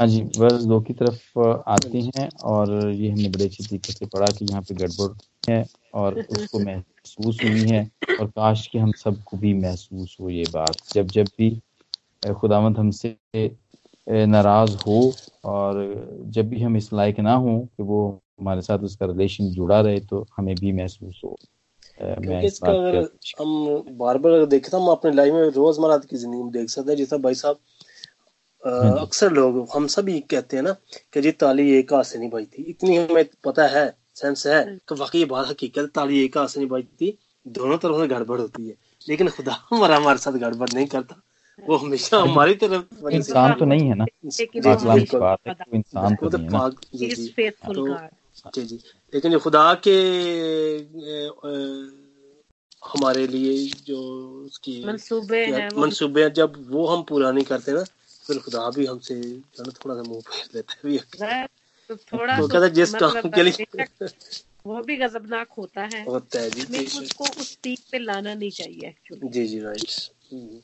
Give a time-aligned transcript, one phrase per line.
[0.00, 4.06] हाँ जी बस दो की तरफ़ आती हैं और ये हमने बड़े अच्छे तरीके से
[4.06, 5.10] पढ़ा कि यहाँ पे गड़बड़
[5.46, 7.88] है और उसको महसूस हुई है
[8.18, 11.50] और काश कि हम सबको भी महसूस हो ये बात। जब जब भी
[12.34, 13.16] खुदावंत हमसे
[14.26, 14.98] नाराज़ हो
[15.46, 15.76] और
[16.28, 18.00] जब भी हम इस लायक ना हो कि वो
[18.40, 21.38] हमारे साथ उसका रिलेशन जुड़ा रहे तो हमें भी महसूस हो।
[22.20, 22.96] मैं इसका अगर
[23.40, 23.50] हम
[23.98, 26.90] बार बार अगर देखें तो हम अपने लाइफ में रोज़मर्रा की ज़िंदगी में देख सकते
[26.90, 27.58] हैं जैसा भाई साहब
[28.66, 30.72] अक्सर लोग हम सभी कहते हैं ना
[31.12, 34.94] कि जी ताली एक हाथ से नहीं बजती। इतनी हमें पता है सेंस है तो
[34.96, 37.18] वाकई बात हकीकत ताली एक हाथ से नहीं बजती?
[37.48, 38.74] दोनों तरफ़ से गड़बड़ होती है।
[39.08, 41.22] लेकिन खुदा हमारा हमारे साथ गड़बड़ नहीं करता।
[41.68, 47.06] वो हमेशा हमारी तरफ़ इंसान तो नहीं है ना। इंसान तो नहीं है ना। जी
[47.08, 47.28] जी।
[47.66, 47.98] तो
[48.54, 48.80] जी जी।
[49.14, 49.96] लेकिन जो खुदा के
[52.86, 53.98] हमारे लिए जो
[54.46, 57.84] उसकी मंसूबे हैं मंसूबे जब वो हम पूरा नहीं करते ना
[58.30, 59.20] फिर खुदा भी हमसे
[59.60, 61.46] थोड़ा सा मुँह फेर देता है
[61.90, 63.64] तो थोड़ा तो कहता जिस काम मतलब के लिए
[64.66, 68.94] वो भी गजबनाक होता है होता है जी उसको उस पीक पे लाना नहीं चाहिए
[69.24, 69.90] जी जी राइट
[70.32, 70.60] हम्म।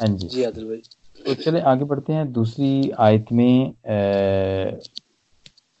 [0.00, 0.82] हाँ जी। जी आदिल भाई।
[1.26, 4.78] तो चले आगे बढ़ते हैं। दूसरी आयत में आ,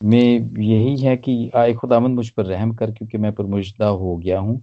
[0.02, 4.38] में यही है कि आए खुदामंद मुझ पर रहम कर क्योंकि मैं परमुशदा हो गया
[4.38, 4.62] हूँ।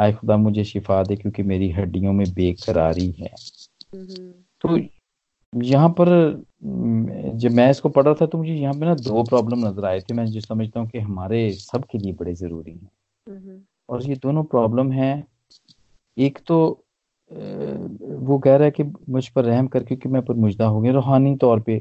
[0.00, 3.34] आए खुदा मुझे शिफा दे क्योंकि मेरी हड्डियों में बेकरारी है।
[3.94, 4.32] हम्म।
[4.64, 4.78] तो
[5.52, 6.08] यहाँ पर
[7.36, 10.00] जब मैं इसको पढ़ रहा था तो मुझे यहाँ पे ना दो प्रॉब्लम नज़र आए
[10.00, 12.90] थे। मैं जो समझता हूँ कि हमारे सब के लिए बड़े ज़रूरी हैं।
[13.26, 15.12] हम्म। और ये दोनों प्रॉब्लम है।
[16.16, 16.58] एक तो
[17.30, 20.92] वो कह रहा है कि मुझ पर रहम कर क्योंकि मैं पर मुजदा हो गया।
[20.92, 21.80] रूहानी तौर पे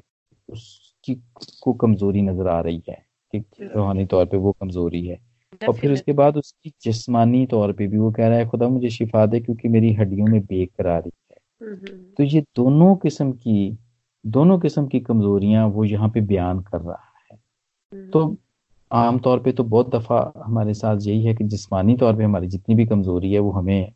[0.50, 1.16] उसकी
[1.64, 2.98] को कमज़ोरी नज़र आ रही है
[3.34, 5.20] कि रूहानी तौर पे वो कमज़ोरी है।
[5.62, 8.90] और फिर उसके बाद उसकी जिस्मानी तौर पे भी वो कह रहा है खुदा मुझे
[8.90, 11.12] शिफा दे क्योंकि मेरी हड्डियों में बेकरारी
[11.62, 13.78] तो ये दोनों किस्म की
[14.26, 17.38] दोनों किस्म की कमजोरियाँ वो यहाँ पे बयान कर रहा है।
[18.12, 18.36] तो
[18.92, 22.76] आमतौर पे तो बहुत दफ़ा हमारे साथ यही है कि जिस्मानी तौर पे हमारी जितनी
[22.76, 23.92] भी कमज़ोरी है वो हमें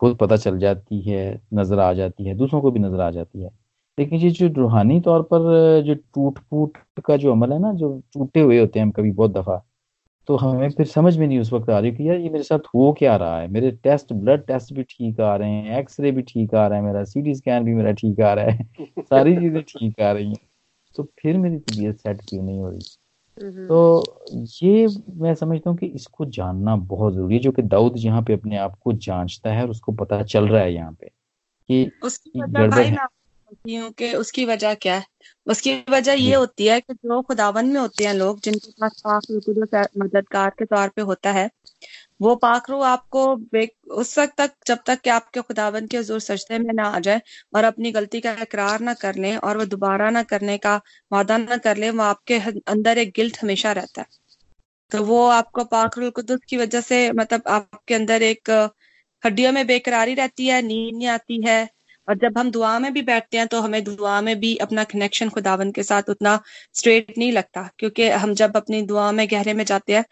[0.00, 3.42] खुद पता चल जाती है नज़र आ जाती है दूसरों को भी नज़र आ जाती
[3.42, 3.50] है।
[3.98, 7.90] लेकिन ये जो रूहानी तौर पर जो टूट फूट का जो अमल है ना जो
[8.14, 9.62] टूटे हुए होते हैं हम कभी बहुत दफ़ा
[10.28, 12.58] तो हमें फिर समझ में नहीं उस वक्त आ रही कि यार ये मेरे साथ
[12.74, 13.48] हो क्या रहा है?
[13.48, 16.84] मेरे टेस्ट ब्लड टेस्ट भी ठीक आ रहे हैं एक्सरे भी ठीक आ रहा है
[16.84, 18.64] मेरा सीटी स्कैन भी मेरा ठीक आ रहा है
[19.00, 20.40] सारी चीज़ें ठीक आ रही हैं।
[20.96, 22.80] तो फिर मेरी तबीयत सेट क्यों नहीं हो रही?
[23.42, 24.04] हम्म। तो
[24.62, 28.32] ये मैं समझता हूँ कि इसको जानना बहुत ज़रूरी है जो कि दाऊद यहाँ पे
[28.32, 31.06] अपने आप को जांचता है और उसको पता चल रहा है यहाँ पे
[31.68, 31.84] कि
[32.48, 33.06] गड़बड़ है।
[33.54, 35.04] सकती हूँ कि उसकी वजह क्या है?
[35.46, 39.90] उसकी वजह ये होती है कि जो खुदावन में होते हैं लोग जिनके पास पाक
[39.98, 41.50] मददगार के तौर पे होता है
[42.22, 43.24] वो पाकरू आपको
[43.94, 47.20] उस वक्त तक जब तक कि आपके खुदावन के हजूर सजदे में ना आ जाए
[47.56, 50.80] और अपनी गलती का इकरार ना कर ले और वो दोबारा ना करने का
[51.12, 52.38] वादा ना कर ले वो आपके
[52.68, 54.06] अंदर एक गिल्ट हमेशा रहता है।
[54.92, 58.50] तो वो आपको पाकरुल कुदस की वजह से मतलब आपके अंदर एक
[59.22, 61.58] हड्डियों में बेकरारी रहती है नींद नहीं आती है
[62.08, 65.28] और जब हम दुआ में भी बैठते हैं तो हमें दुआ में भी अपना कनेक्शन
[65.30, 66.38] खुदावन के साथ उतना
[66.74, 70.04] स्ट्रेट नहीं लगता। क्योंकि हम जब अपनी दुआ में, गहरे में जाते हैं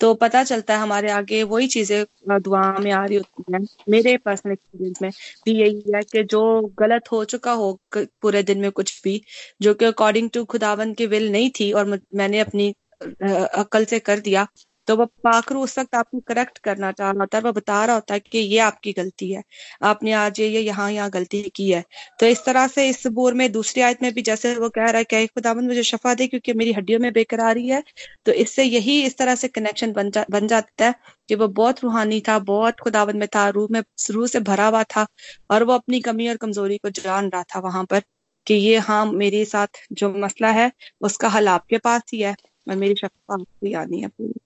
[0.00, 2.04] तो पता चलता है हमारे आगे वही चीज़ें
[2.42, 3.60] दुआ में आ रही होती हैं।
[3.90, 5.10] मेरे पर्सनल एक्सपीरियंस में
[5.46, 6.40] भी यही है कि जो
[6.80, 9.20] गलत हो चुका हो पूरे दिन में कुछ भी,
[9.62, 12.72] जो कि अकॉर्डिंग टू खुदावन की विल नहीं थी, और मैंने अपनी
[13.02, 14.46] अकल से कर दिया
[14.88, 17.94] तो वह पाखरू उस वक्त आपको करेक्ट करना चाह रहा होता है वह बता रहा
[17.94, 19.42] होता है कि ये आपकी गलती है।
[19.84, 21.82] आपने आज ये यहाँ यहाँ गलती की है।
[22.20, 24.98] तो इस तरह से इस बोर में दूसरी आयत में भी जैसे वो कह रहा
[24.98, 27.82] है कि खुदाबंद मुझे शफा दे क्योंकि मेरी हड्डियों में बेकरारी है।
[28.26, 30.94] तो इससे यही इस तरह से कनेक्शन बन जा, बन जाता है
[31.28, 33.80] कि वो बहुत रूहानी था, बहुत खुदाबंद में था, रूह में,
[34.10, 35.06] रूह से भरा हुआ था
[35.50, 38.02] और वो अपनी कमी और कमज़ोरी को जान रहा था वहाँ पर
[38.46, 40.70] कि ये हाँ मेरे साथ जो मसला है,
[41.02, 42.34] उसका हल आपके पास ही है
[42.66, 44.40] और मेरी शफा आपकी आनी है पूरी।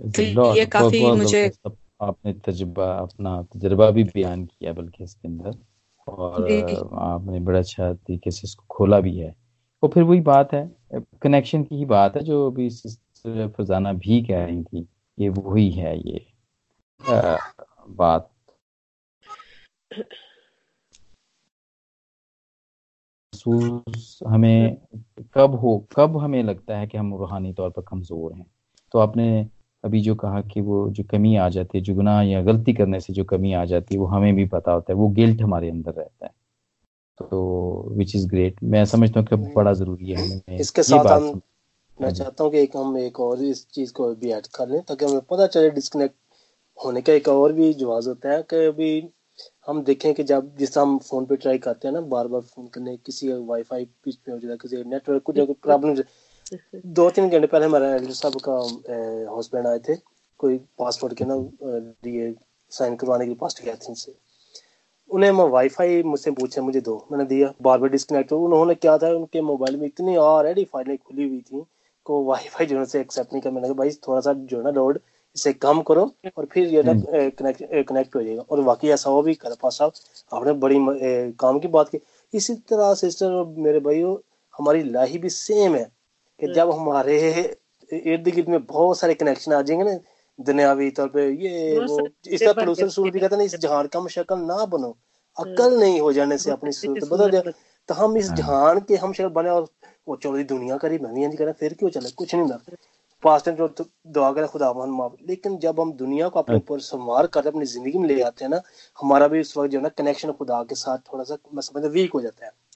[0.00, 1.50] तो ये काफ़ी मुझे
[2.02, 5.56] आपने तजुर्बा अपना तजुर्बा भी बयान किया बल्कि इसके अंदर।
[6.08, 6.44] और
[6.98, 9.34] आपने बड़ा अच्छा तरीके से इसको खोला भी है।
[9.82, 10.70] और फिर वही बात है
[11.22, 12.68] कनेक्शन की ही बात है जो अभी
[13.48, 14.86] फजाना भी कह रही थी
[15.18, 16.26] ये वही है ये
[17.00, 17.36] आ,
[17.88, 18.30] बात।
[24.26, 24.76] हमें
[25.34, 28.46] कब हो कब हमें लगता है कि हम रूहानी तौर पर कमज़ोर हैं?
[28.94, 29.46] तो आपने
[29.84, 33.00] अभी जो कहा कि वो जो कमी आ जाती है जो गुनाह या गलती करने
[33.00, 35.70] से जो कमी आ जाती है वो हमें भी पता होता है वो गिल्ट हमारे
[35.70, 36.32] अंदर रहता है।
[37.18, 41.40] तो विच इज़ ग्रेट मैं समझता हूँ कि बड़ा ज़रूरी है हमें इसके साथ हम
[42.00, 44.82] मैं चाहता हूँ कि एक हम एक और इस चीज़ को भी ऐड कर लें
[44.82, 46.14] ताकि हमें पता चले डिस्कनेक्ट
[46.78, 48.90] होने का एक और भी जवाब होता है कि अभी
[49.68, 52.66] हम देखें कि जब जिस हम फ़ोन पे ट्राई करते हैं ना बार बार फ़ोन
[52.66, 55.94] करने किसी वाईफाई पिच पे हो जाता है किसी नेटवर्क कुछ प्रॉब्लम
[56.52, 58.52] दो तीन घंटे पहले हमारे एल्डर साहब का
[59.36, 59.96] हस्बैंड आए थे।
[60.40, 61.34] कोई पासपोर्ट के ना
[62.06, 62.34] लिए
[62.72, 64.14] साइन करवाने के लिए गया थी से
[65.10, 69.08] उन्हें मैं वाईफाई मुझसे पूछा मुझे दो। मैंने दिया बार बार डिस्कनेक्ट उन्होंने क्या था
[69.16, 71.64] उनके मोबाइल में इतनी ऑलरेडी फाइलें खुली हुई थी
[72.06, 74.70] को वाईफाई जो है एक्सेप्ट नहीं कर मैंने कहा भाई थोड़ा सा जो है ना
[74.70, 74.98] लोड
[75.36, 76.02] इसे कम करो
[76.36, 76.92] और फिर ये ना
[77.38, 79.92] कनेक्ट कनेक्ट हो जाएगा। और बाकी ऐसा हो भी कर पास साहब
[80.32, 80.76] आपने बड़ी
[81.40, 81.98] काम की बात की।
[82.34, 84.02] इसी तरह सिस्टर और मेरे भाई
[84.54, 85.86] हमारी लाइफ भी सेम है।
[86.40, 87.18] कि हम्म। जब हमारे
[87.90, 89.98] इर्द गिर्द में बहुत सारे कनेक्शन आ जाएँगे ना
[90.38, 94.00] दुनियावी तौर पे ये वो इस तरह प्रोड्यूसर सूरत भी कहते हैं इस जहान का
[94.00, 94.96] मुशक्ल ना बनो
[95.36, 97.52] हम्म। अकल नहीं हो जाने से अपनी सूरत बदल जाए
[97.88, 99.66] तो हम इस हाँ। जहान के हम शक्ल बने और
[100.08, 102.76] वो चलो दुनिया करी मैं भी करें फिर क्यों चले कुछ नहीं होता
[103.22, 106.60] पास्ट टाइम जो दुआ करें खुदा मन माफ़ लेकिन जब हम दुनिया को अपने हाँ।
[106.60, 108.60] ऊपर संवार कर अपनी ज़िंदगी में ले आते हैं ना
[108.98, 111.88] हमारा भी उस वक्त जो है ना कनेक्शन खुदा के साथ थोड़ा सा मैं समझता
[111.88, 112.67] वीक हो जाता है हम्म।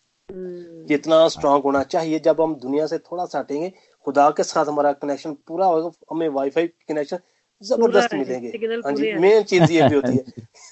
[0.88, 3.72] जितना स्ट्रांग होना चाहिए जब हम दुनिया से थोड़ा सा हटेंगे
[4.06, 7.18] खुदा के साथ हमारा कनेक्शन पूरा होगा हमें वाईफाई कनेक्शन
[7.62, 10.24] ज़बरदस्त मिलेंगे। हाँ जी मेन चीज़ ये भी होती है।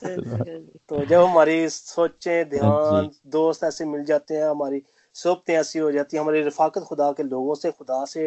[0.89, 4.83] तो जब हमारी सोचे हाँ ध्यान दोस्त ऐसे मिल जाते हैं हमारी
[5.15, 8.27] सोबतें ऐसी हो जाती है हमारी रफाकत खुदा के लोगों से खुदा से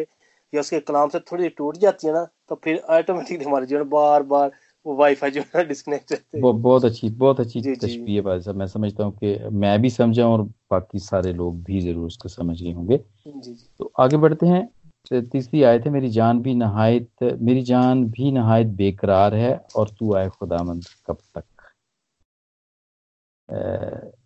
[0.52, 4.22] या उसके कलाम से थोड़ी टूट जाती है ना तो फिर ऑटोमेटिकली हमारे जीवन बार
[4.22, 4.50] बार
[4.86, 8.56] वो वाईफाई जो है डिस्कनेक्ट रहते हैं। बहुत अच्छी बहुत अच्छी तशबीह है भाई साहब।
[8.56, 12.60] मैं समझता हूँ कि मैं भी समझा और बाकी सारे लोग भी ज़रूर उसको समझ
[12.62, 12.98] गए होंगे।
[13.78, 14.68] तो आगे बढ़ते हैं।
[15.30, 20.14] तीसरी आयत है मेरी जान भी नहायत मेरी जान भी नहायत बेकरार है और तू
[20.14, 21.44] आए खुदामंद कब तक?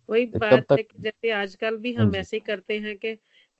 [0.09, 0.77] वही बात तक...
[0.77, 3.15] है कि जैसे आजकल भी हम हाँ ऐसे करते हैं कि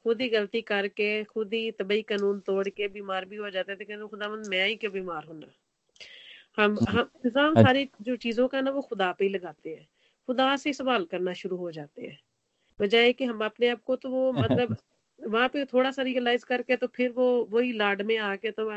[0.05, 3.85] खुद ही गलती करके खुद ही तबई कानून तोड़ के बीमार भी हो जाते थे
[3.85, 5.51] कि खुदामंद मैं ही क्यों बीमार होना
[6.59, 9.69] हम हाँ हम इंसान हाँ सारी जो चीज़ों का ना वो खुदा पे ही लगाते
[9.69, 9.87] हैं।
[10.27, 12.19] खुदा से सवाल करना शुरू हो जाते हैं।
[12.79, 14.77] बजाय कि हम अपने आप को तो वो मतलब
[15.19, 18.69] वहाँ पे थोड़ा सा रियलाइज़ करके तो फिर वो वही लाड में आके तो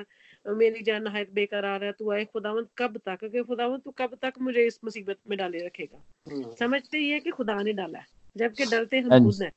[0.55, 3.25] मेरी जान नहायत बेकरार है तू आए खुदावंत कब तक?
[3.25, 6.03] कि खुदावंत तू कब तक मुझे इस मुसीबत में डाले रखेगा?
[6.31, 8.07] हम्म। समझते ही है कि खुदा ने डाला है
[8.37, 9.53] जबकि डरते हम हाँ खुद हैं।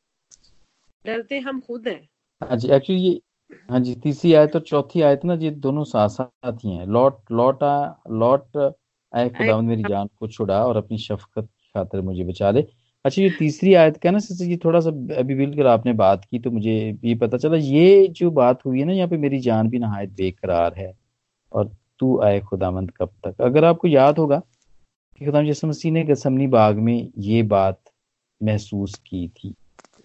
[1.05, 2.09] डरते हम खुद हैं।
[2.41, 6.09] हाँ जी एक्चुअली ये हाँ जी तीसरी आयत और चौथी आयत ना ये दोनों साथ
[6.09, 10.97] साथ ही हैं। लौट लौट आ लौट आए खुदावंत मेरी जान को छुड़ा और अपनी
[10.97, 12.61] शफकत खातर मुझे बचा ले।
[13.05, 14.89] अच्छा ये तीसरी आयत का ना सिस्टर ये थोड़ा सा
[15.19, 18.85] अभी बिल्कुल आपने बात की तो मुझे ये पता चला ये जो बात हुई है
[18.85, 20.93] ना यहाँ पे मेरी जान भी नहायत बेकरार है
[21.51, 23.41] और तू आए खुदामंद कब तक?
[23.41, 24.39] अगर आपको याद होगा
[25.19, 27.79] कि खुदा यसु मसीह ने गसमनी बाग में ये बात
[28.41, 29.53] महसूस की थी।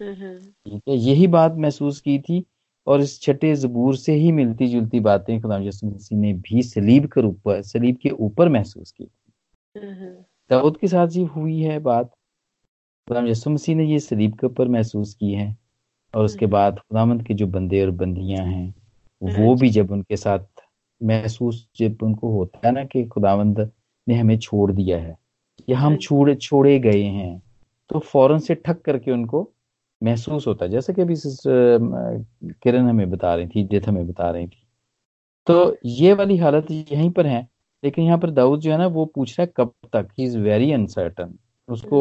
[0.01, 2.43] ठीक है यही बात महसूस की थी
[2.87, 7.05] और इस छठे जबूर से ही मिलती जुलती बातें खुदा यसु मसीह ने भी सलीब
[7.05, 9.07] के ऊपर सलीब के ऊपर महसूस की।
[10.49, 12.11] दाऊद के साथ जी हुई है बात
[13.07, 15.57] खुदाम यसु मसीह ने ये सलीब के ऊपर महसूस की है
[16.13, 18.73] और उसके हम्म। बाद खुदामंद के जो बंदे और बंदियाँ हैं
[19.21, 20.45] वो हाँ भी जब उनके साथ
[21.03, 23.71] महसूस जब उनको होता है ना कि खुदावंद
[24.07, 25.17] ने हमें छोड़ दिया है
[25.69, 27.41] या हम हाँ छोड़े छोड़े गए हैं
[27.89, 29.51] तो फ़ौरन से ठक करके उनको
[30.01, 31.15] महसूस होता है। जैसे कि अभी
[32.63, 34.63] किरण हमें बता रही थी जित हमें बता रही थी।
[35.47, 37.47] तो ये वाली हालत यहीं पर है
[37.83, 40.07] लेकिन यहाँ पर दाऊद जो है ना वो पूछ रहा है कब तक?
[40.19, 41.33] ही इज़ वेरी अनसर्टन
[41.69, 41.99] उसको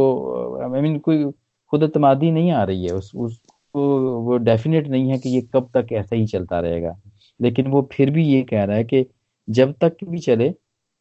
[0.75, 1.25] आई मीन कोई
[1.73, 3.83] खुद अतमादी नहीं आ रही है। उस उसको
[4.23, 6.97] वो डेफिनेट नहीं है कि ये कब तक ऐसा ही चलता रहेगा।
[7.41, 9.05] लेकिन वो फिर भी ये कह रहा है कि
[9.49, 10.53] जब तक भी चले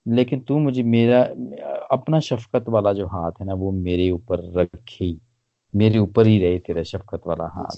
[0.05, 1.21] लेकिन तू मुझे मेरा
[1.91, 5.05] अपना शफकत वाला जो हाथ है ना वो मेरे ऊपर रखे
[5.73, 7.75] मेरे ऊपर ही रहे तेरा शफकत वाला हाथ।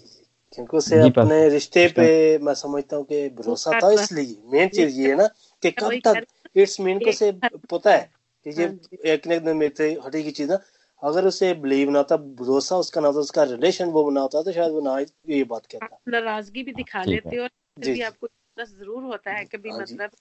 [0.53, 2.07] क्योंकि उसे अपने रिश्ते पे
[2.38, 5.27] मैं समझता हूँ कि भरोसा था इसलिए मेन चीज़ ये है ना
[5.63, 8.10] कि कब तक इट्स मीन को से पता है
[8.45, 8.74] कि ये हाँ
[9.05, 10.60] एक न एक दिन मेरे हटेगी चीज़ ना
[11.01, 14.51] अगर उसे बिलीव ना होता भरोसा उसका ना होता उसका रिलेशन वो बना होता तो
[14.51, 14.98] शायद वो ना
[15.29, 18.27] ये बात कहता। नाराज़गी भी दिखा लेते और फिर भी आपको
[18.65, 20.12] ज़रूर होता है कभी हाँ मतलब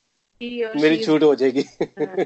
[0.75, 1.63] मेरी छूट हो जाएगी।
[2.01, 2.17] हाँ।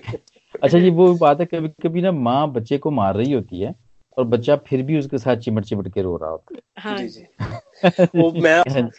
[0.62, 3.74] अच्छा जी वो बात है कभी कभी ना माँ बच्चे को मार रही होती है
[4.18, 7.08] और बच्चा फिर भी उसके साथ चिमट चिमट के रो रहा होता है। हाँ जी
[7.08, 7.22] जी।
[8.20, 8.62] वो मैं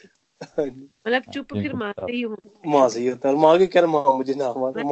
[1.07, 3.87] मतलब चुप फिर माँ से ही हूँ। माँ से ही होता है। माँ की क्या
[3.87, 4.91] माँ मुझे ना माँ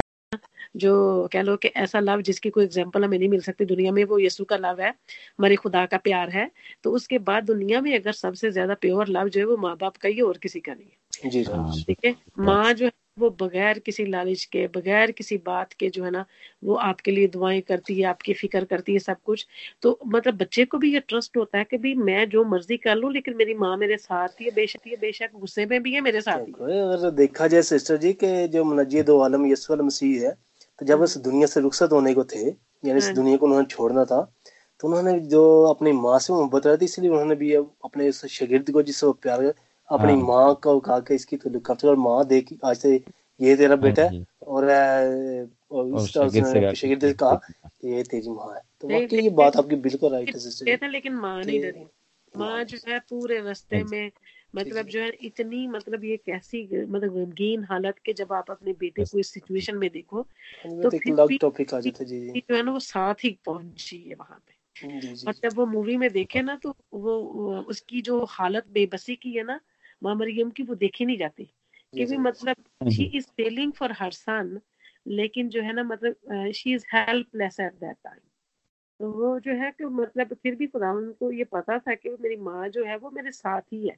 [0.76, 4.04] जो कह लो कि ऐसा लव जिसकी कोई एग्ज़ाम्पल हमें नहीं मिल सकती दुनिया में
[4.04, 6.50] वो यीशु का लव है हमारे खुदा का प्यार है।
[6.82, 9.96] तो उसके बाद दुनिया में अगर सबसे ज़्यादा प्योर लव जो है वो माँ बाप
[9.96, 12.14] का ही और किसी का नहीं है। हाँ, ठीक है?
[12.38, 16.24] माँ जो है वो बगैर किसी लालच के बगैर किसी बात के जो है ना
[16.64, 19.46] वो आपके लिए दुआएँ करती है आपकी फ़िक्र करती है सब कुछ।
[19.82, 22.96] तो मतलब बच्चे को भी ये ट्रस्ट होता है कि भी मैं जो मर्ज़ी कर
[22.96, 26.00] लूँ लेकिन मेरी माँ मेरे साथ ही है बेशक ये बेशक गुस्से में भी है
[26.00, 30.34] मेरे साथ ही अगर देखा जाए सिस्टर जी के जो मनजी आलम यसवल मसीह है
[30.78, 33.66] तो जब इस दुनिया से रुखसत होने को थे यानी इस हाँ। दुनिया को उन्होंने
[33.66, 34.20] छोड़ना था
[34.80, 38.70] तो उन्होंने जो अपनी माँ से मोहब्बत रही थी इसलिए उन्होंने भी अपने इस शगिर्द
[38.70, 39.52] को जिससे वो प्यार
[39.94, 42.94] अपनी हाँ। माँ को कहा कि इसकी तो करते और माँ देख आज से
[43.40, 44.68] ये तेरा बेटा है और,
[46.06, 47.40] शगिर्द से कहा
[47.84, 51.44] ये तेरी माँ है। तो वाकई ये बात आपकी बिल्कुल राइट है सिस्टर लेकिन माँ
[51.44, 51.86] नहीं डरी।
[52.34, 54.10] माँ जो है पूरे रास्ते हाँ में
[54.56, 59.04] मतलब जो है इतनी मतलब ये कैसी मतलब गमगीन हालत के जब आप अपने बेटे
[59.04, 60.22] को इस सिचुएशन में देखो
[60.82, 64.42] तो फिर टॉपिक आ जाता जी जो। है ना वो साथ ही पहुँची है वहाँ
[64.46, 64.52] पे।
[65.26, 67.18] और जब वो मूवी में देखे ना तो वो
[67.60, 69.60] उसकी जो हालत बेबसी की है ना
[70.04, 71.44] माँ मरियम की वो देखी नहीं जाती।
[71.92, 74.60] क्योंकि मतलब she is feeling for her son
[75.06, 78.18] लेकिन जो है ना मतलब she is helpless at that time
[79.00, 82.36] तो वो जो है कि मतलब फिर भी खुदा को ये पता था कि मेरी
[82.36, 83.96] माँ जो है वो मेरे साथ ही है।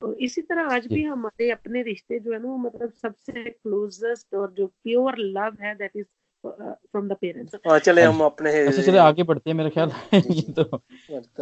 [0.00, 4.34] तो इसी तरह आज भी हमारे अपने रिश्ते जो है ना वो मतलब सबसे क्लोजेस्ट
[4.34, 6.06] और जो प्योर लव है that is
[6.43, 10.51] from the parents हाँ चले हम अपने अच्छा चले आगे बढ़ते हैं मेरे ख्याल ये
[10.53, 10.63] तो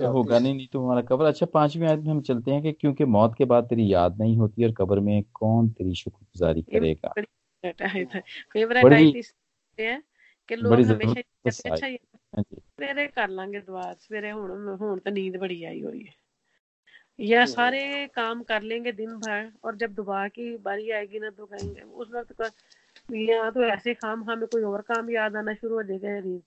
[0.07, 3.05] होगा नहीं नहीं तो हमारा कब्र अच्छा पांचवी आयत में हम चलते हैं कि क्योंकि
[3.07, 7.13] मौत के बाद तेरी याद नहीं होती और कब्र में कौन तेरी शुक्रगुजारी करेगा
[7.63, 9.25] फेवरेट आयत
[9.79, 9.97] है
[10.49, 15.83] ਕਿ ਲੋਕ ਹਮੇਸ਼ਾ ਅੱਛਾ ਸਵੇਰੇ ਕਰ ਲਾਂਗੇ ਦੁਆ ਸਵੇਰੇ ਹੁਣ ਹੁਣ ਤਾਂ ਨੀਂਦ ਬੜੀ ਆਈ
[15.83, 16.13] ਹੋਈ ਹੈ
[17.19, 21.47] या सारे काम कर लेंगे दिन भर और जब दुआ की बारी आएगी ना तो
[21.47, 22.45] कहेंगे उस वक्त
[23.08, 26.38] यहाँ तो ऐसे काम हमें कोई और काम याद आना शुरू हो जाएगा नहीं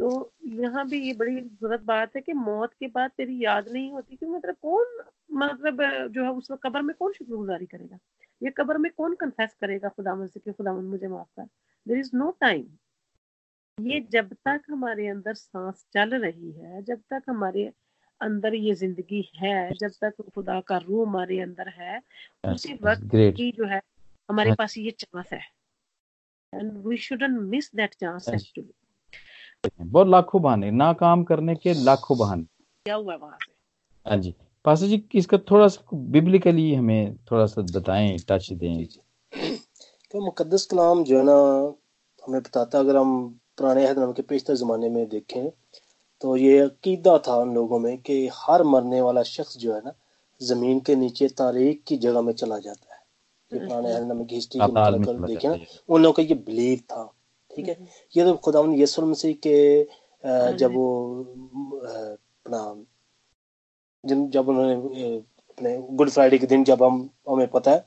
[0.00, 3.90] तो यहाँ भी ये बड़ी ज़रूरत बात है कि मौत के बाद तेरी याद नहीं
[3.92, 7.98] होती कि मतलब कौन मतलब जो है उस वक्त कब्र में कौन शुक्रगुजारी करेगा?
[8.42, 11.46] ये कब्र में कौन कन्फेस करेगा खुदा से कि खुदा मुझे माफ़ कर?
[11.86, 12.66] देर इज़ नो टाइम
[13.78, 17.70] ये जब तक हमारे अंदर सांस चल रही है जब तक हमारे
[18.20, 22.00] अंदर ये ज़िंदगी है जब तक खुदा का रूह हमारे अंदर है
[22.44, 23.80] उसी वक्त की जो है
[24.28, 25.40] हमारे हाँ। पास ये चांस है।
[26.54, 28.72] And we shouldn't miss that chance actually
[29.80, 32.42] बहुत लाखों बहाने ना काम करने के लाखों बहाने।
[32.86, 33.52] क्या हुआ वहाँ से?
[34.06, 34.34] हाँ जी।
[34.64, 38.84] पास जी इसका थोड़ा सा बिब्लिकली हमें थोड़ा सा बताएँ टच दें।
[40.14, 41.34] तो मुकद्दस कलाम जो है ना
[42.24, 45.50] हमें बताता अगर हम पुराने हदनाम के पेशतर ज़माने में देखें
[46.22, 49.92] तो ये अकीदा था उन लोगों में कि हर मरने वाला शख्स जो है ना
[50.40, 52.93] ज़मीन के नीचे तारीख की जगह में चला जाता है।
[53.52, 55.58] हम्म, हरनम हम्म। मतलब देखे ना
[55.88, 57.04] उन लोगों का ये बिलीव था
[57.50, 57.74] ठीक है?
[57.74, 57.86] हम्म,
[58.16, 59.56] ये तो खुदा यसुल मसीह के
[60.24, 60.88] हाँ जब वो
[62.44, 62.84] अपना
[64.04, 65.16] जब उन्होंने
[65.50, 67.84] अपने गुड फ्राइडे के दिन जब हम हमें पता है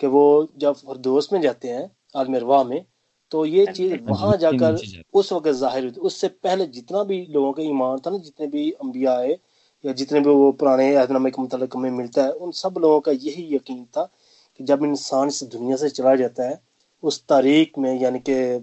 [0.00, 2.84] कि वो जब फरदोस में जाते हैं आलमिरवा में
[3.32, 4.76] तो ये चीज़ वहाँ जाकर
[5.14, 8.70] उस वक्त ज़ाहिर हुई उससे पहले जितना भी लोगों का ईमान था ना जितने भी
[8.82, 9.38] अम्बिया आए
[9.84, 13.12] या जितने भी वो पुराने अहदनामे के मुतलक हमें मिलता है उन सब लोगों का
[13.12, 14.10] यही यकीन था
[14.58, 16.60] कि जब इंसान इस दुनिया से चला जाता है
[17.02, 18.58] उस तारीख में यानी कि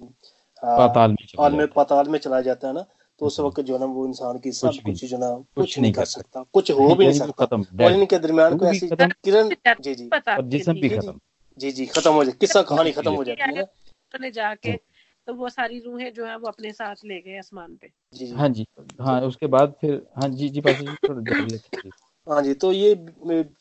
[0.64, 1.16] पाताल
[1.54, 2.86] में पाताल में चला जाता है ना
[3.20, 6.06] तो उस वक्त जो ना वो इंसान की सब कुछ जो ना कुछ नहीं कर
[6.06, 9.50] सकता। कुछ हो भी नहीं सकता। और इनके दरमियान को ऐसी किरण
[9.82, 10.10] जी जी
[10.42, 11.20] जिसम भी खत्म।
[11.58, 13.68] जी जी खत्म हो जाए किस्सा कहानी खत्म हो जाती है
[14.20, 14.76] ने। जाके
[15.28, 18.50] तो वो सारी रूहें जो है वो अपने साथ ले गए आसमान पे। जी हाँ
[18.50, 18.66] जी
[19.02, 21.92] हाँ उसके बाद फिर हाँ जी जी जी
[22.30, 22.96] हाँ जी तो ये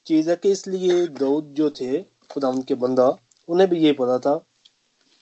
[0.07, 3.09] चीज़ है कि इसलिए दाऊद जो थे खुदा उनके बंदा
[3.49, 4.37] उन्हें भी ये पता था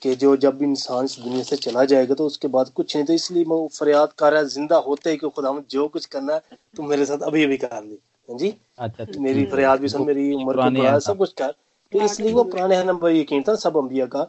[0.03, 3.13] कि जो जब इंसान इस दुनिया से चला जाएगा तो उसके बाद कुछ नहीं तो
[3.13, 6.83] इसलिए मैं फरियाद कर रहा ज़िंदा होते ही कि खुदा जो कुछ करना है तो
[6.83, 7.99] मेरे साथ अभी अभी कर ली।
[8.29, 8.49] हाँ जी?
[8.79, 11.55] अच्छा, अच्छा मेरी फरियाद भी सुन मेरी उम्र को सब कुछ कर।
[11.93, 14.23] तो इसलिए वो पुराने नंबर यकीन था सब अम्बिया का।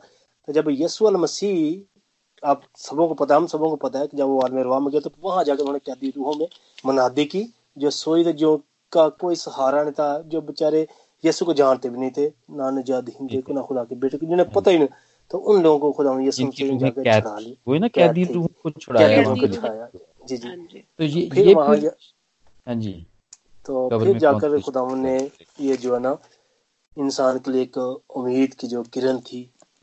[0.48, 4.28] तो जब यसु मसीह आप सबों को पता हम सबों को पता है कि जब
[4.28, 6.48] वो आलम रवा में गया तो वहाँ जाकर उन्होंने कैदी रूहों में
[6.86, 7.42] मनादी की
[7.78, 8.56] जो सोई जो
[8.94, 10.88] का कोई सहारा नहीं था जो बेचारे
[11.24, 14.26] यसु को जानते भी नहीं थे ना नजाद हिंदे को ना खुदा के बेटे को
[14.26, 14.88] जिन्हें पता ही नहीं।
[15.32, 18.48] तो उन लोगों को खुदा ने यसु से जाकर छुड़ा ली वही ना कैदी रूह
[18.64, 19.88] को छुड़ाया।
[20.28, 21.76] जी जी। तो ये फिर वहाँ
[22.68, 22.94] हाँ जी।
[23.66, 25.18] तो फिर जाकर खुदा ने
[25.62, 26.18] ये जो है ना
[26.98, 29.42] इंसान के लिए एक उम्मीद की जो किरण थी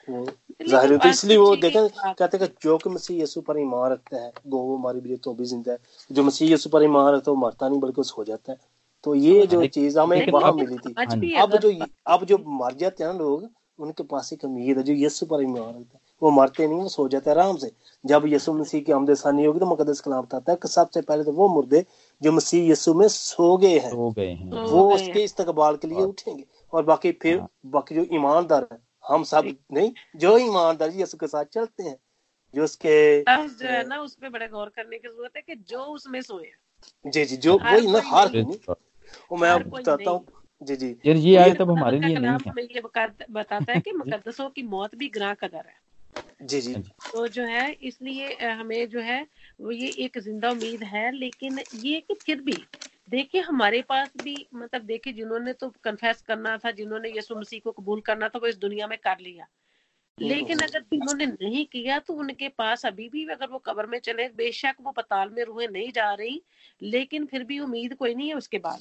[0.09, 0.25] वो
[0.69, 4.17] ज़ाहिर होता है। इसलिए वो देखें कहते हैं जो कि मसीह यसु पर ईमान रखता
[4.17, 5.79] है वो हमारे लिए तो भी ज़िंदा है।
[6.11, 8.59] जो मसीह यसु पर ईमान रखता है वो मरता नहीं बल्कि सो जाता है।
[9.05, 11.73] तो ये जो चीज़ हमें वहाँ मिली थी। अब जो
[12.07, 15.43] अब जो मर जाते हैं ना लोग उनके पास एक उम्मीद है जो यसु पर
[15.43, 17.71] ईमान रखता है वो मरते नहीं वो सो जाते हैं आराम से।
[18.05, 21.25] जब यसु मसीह की आमद सानी होगी तो मुकदस कलाम बताता है कि सबसे पहले
[21.25, 21.85] तो वो मुर्दे
[22.23, 27.13] जो मसीह यसु में सो गए हैं। वो उसके इस्तकबाल के लिए उठेंगे। और बाकी
[27.23, 31.83] फिर हाँ। बाकी जो ईमानदार है हम सब नहीं जो ईमानदार यसु के साथ चलते
[31.83, 31.97] हैं
[32.55, 35.81] जो उसके जो है ना उस पर बड़ा गौर करने की ज़रूरत है कि जो
[35.95, 36.51] उसमें सोए
[37.05, 38.29] जी जी जो वही ना हार
[39.31, 40.27] वो मैं आपको बताता हूँ।
[40.63, 42.81] जी जी। यार ये आए तब हमारे लिए नहीं है ये
[43.31, 45.83] बताता है कि मुकद्दसों की मौत भी ग्राह कदर है।
[46.43, 46.75] जी जी।
[47.13, 49.27] तो जो। है इसलिए हमें जो है
[49.61, 52.63] वो ये एक ज़िंदा उम्मीद है लेकिन ये कि फिर भी
[53.09, 57.73] देखिए हमारे पास भी मतलब देखिए जिन्होंने तो कन्फेस करना था जिन्होंने यीशु मसीह को
[57.73, 59.47] कबूल करना था वो इस दुनिया में कर लिया।
[60.19, 64.29] लेकिन अगर जिन्होंने नहीं किया तो उनके पास अभी भी अगर वो कब्र में चले
[64.37, 66.41] बेशक वो पताल में रूहें नहीं जा रही
[66.83, 68.81] लेकिन फिर भी उम्मीद कोई नहीं है उसके बाद।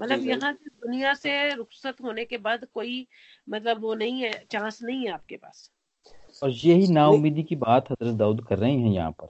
[0.00, 3.06] मतलब यहाँ से दुनिया से रुखसत होने के बाद कोई
[3.50, 5.70] मतलब वो नहीं है चांस नहीं है आपके पास।
[6.42, 9.28] और यही नाउमीदी की बात हज़रत दाऊद कर रहे हैं यहाँ पर।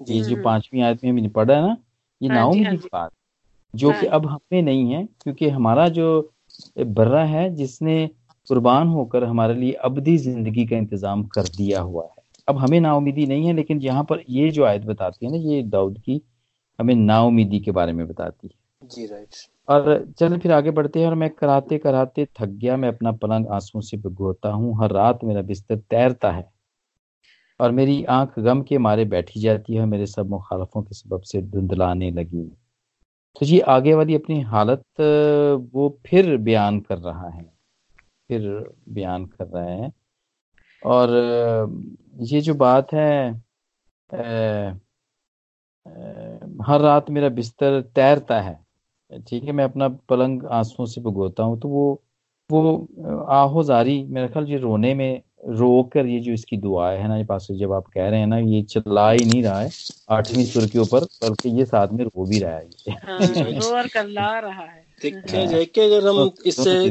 [0.00, 1.76] ये जो पांचवी आयत में पढ़ा है ना
[2.20, 3.10] ये हाँ नाउमीदी हाँ की बात
[3.74, 6.34] जो हाँ। कि अब हमें नहीं है क्योंकि हमारा जो
[6.78, 8.10] बर्रा है जिसने
[8.48, 13.26] कुर्बान होकर हमारे लिए अबदी ज़िंदगी का इंतज़ाम कर दिया हुआ है। अब हमें नाउमीदी
[13.26, 16.20] नहीं है लेकिन यहाँ पर ये जो आयत बताती है ना ये दाऊद की
[16.78, 19.34] हमें नाउमीदी के बारे में बताती है। जी राइट।
[19.68, 23.46] और चल फिर आगे बढ़ते हैं और मैं कराते कराते थक गया मैं अपना पलंग
[23.48, 26.44] आंसुओं से भिगोता हूँ हर रात मेरा बिस्तर तैरता है
[27.60, 31.42] और मेरी आँख गम के मारे बैठी जाती है मेरे सब मुखालफों के सबब से
[31.42, 32.44] धुंधलाने लगी।
[33.36, 34.82] तो ये आगे वाली अपनी हालत
[35.74, 37.50] वो फिर बयान कर रहा है।
[38.32, 38.48] फिर
[38.88, 39.92] बयान कर रहे हैं।
[40.82, 41.10] और
[42.30, 43.12] ये जो बात है
[44.10, 44.74] आ,
[46.66, 51.58] हर रात मेरा बिस्तर तैरता है ठीक है मैं अपना पलंग आंसुओं से भुगोता हूँ
[51.60, 51.84] तो वो
[52.50, 52.60] वो
[53.30, 57.24] आहोजारी मेरा ख्याल ये रोने में रो कर ये जो इसकी दुआ है ना ये
[57.24, 59.70] पास जब आप कह रहे हैं ना ये चला ही नहीं रहा है
[60.10, 63.86] आठवीं सुर के ऊपर बल्कि ये साथ में रो भी रहा है। हाँ, रो और
[63.88, 66.90] करला रहा है। देखिए जाए कि अगर हम तो इससे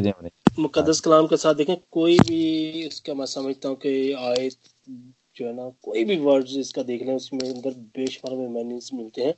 [0.59, 2.39] मुकदस कलाम के साथ देखें कोई भी
[2.85, 4.49] इसका मैं समझता हूँ कि आए
[5.37, 9.21] जो है ना कोई भी वर्ड इसका देख लें उसमें अंदर बेशुमार में मीनिंग्स मिलते
[9.21, 9.33] हैं।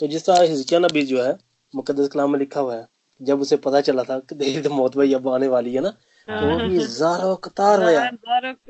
[0.00, 1.32] तो जिस तरह हिजकिया नबी जो है
[1.74, 2.86] मुकदस कलाम में लिखा हुआ है
[3.20, 5.90] जब उसे पता चला था कि देखिए तो मौत भाई अब आने वाली है ना
[6.28, 8.00] तो वो भी जारो कतार रोया।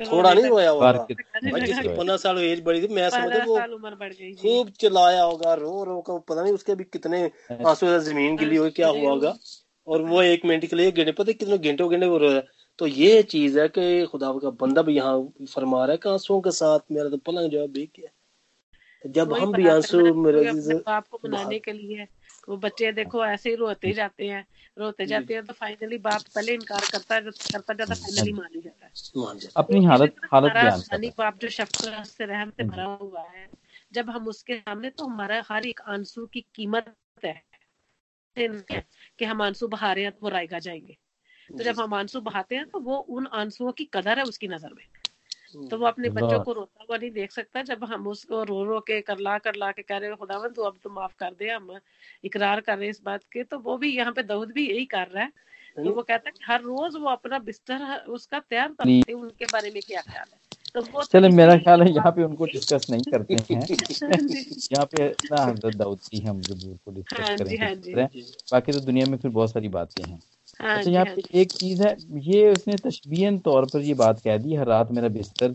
[0.07, 3.57] थोड़ा नहीं रोया होगा। भाई जिसकी पंद्रह साल एज बड़ी थी मैं समझता वो
[4.43, 7.23] खूब चिल्लाया होगा रो रो का पता नहीं उसके भी कितने
[7.65, 9.35] आँसू ज़मीन गिली हुई क्या हुआ होगा।
[9.91, 12.43] और वो एक मिनट के लिए घंटे पता कितने घंटों घंटे वो रोया?
[12.79, 16.41] तो ये चीज़ है कि खुदा का बंदा भी यहाँ फरमा रहा है कि आंसुओं
[16.41, 18.11] के साथ मेरा तो पलंग जो है बेक गया।
[19.05, 22.07] जब हम भी आँसू मेरे आपको बनाने के लिए
[22.49, 24.47] वो बच्चे देखो ऐसे ही रोते जाते हैं
[24.79, 28.61] रोते जाते हैं तो फाइनली बाप पहले इनकार करता है करता जाता फाइनली मान ही।
[28.61, 33.49] जाता है। अपनी हालत हालत बयान बाप जो शफकत से रहम से भरा हुआ है
[33.93, 37.50] जब हम उसके सामने तो हमारा हर एक आँसू की कीमत है
[38.37, 40.97] कि हम आँसू बहा रहे हैं तो वो रायगा जाएँगे।
[41.51, 44.75] तो जब हम आँसू बहाते हैं तो वो उन आंसुओं की कदर है उसकी नज़र
[44.75, 44.85] में।
[45.69, 48.81] तो वो अपने बच्चों को रोता हुआ नहीं देख सकता। जब हम उसको रो रो
[48.81, 51.79] के करला करला के कह रहे हो खुदावन तू अब तो माफ़ कर दे हम
[52.25, 54.85] इकरार कर रहे हैं इस बात के। तो वो भी यहाँ पे दाऊद भी यही
[54.87, 55.33] कर रहा है।
[55.77, 59.71] तो वो कहता है कि हर रोज वो अपना बिस्तर उसका तैयार करते उनके बारे
[59.71, 60.40] में क्या ख्याल है?
[60.75, 63.67] तो चले तो मेरा ख्याल है यहाँ पे उनको डिस्कस नहीं करते हैं।
[64.73, 68.09] यहाँ पे ना हज़रत दाऊद की हम ज़रूर को डिस्कस हाँ करेंगे हाँ
[68.53, 70.23] बाकी तो दुनिया में फिर बहुत सारी बातें हैं।
[70.61, 74.21] हाँ अच्छा यहाँ हाँ पे एक चीज़ है ये उसने तशबीन तौर पर ये बात
[74.21, 75.53] कह दी हर रात मेरा बिस्तर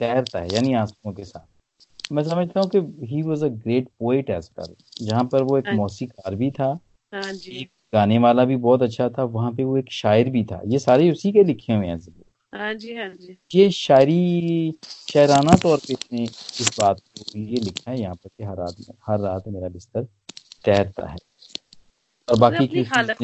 [0.00, 1.46] तैरता है यानी आंसुओं के साथ।
[2.10, 5.66] मैं समझता हूँ कि he was a great poet as पर जहाँ पर वो एक
[5.66, 6.78] हाँ मौसीकार भी था
[7.92, 11.10] गाने वाला भी बहुत अच्छा था वहाँ पे वो एक शायर भी था। ये सारे
[11.12, 11.98] उसी के लिखे हुए हैं
[12.52, 14.74] हाँ जी हाँ जी। ये शायरी
[15.08, 18.76] शायराना तौर पे इसने इस बात को ये लिखा है यहाँ पर कि हर रात
[19.08, 20.04] हर रात मेरा बिस्तर
[20.64, 21.16] तैरता है।
[22.28, 23.16] और बाकी की हालत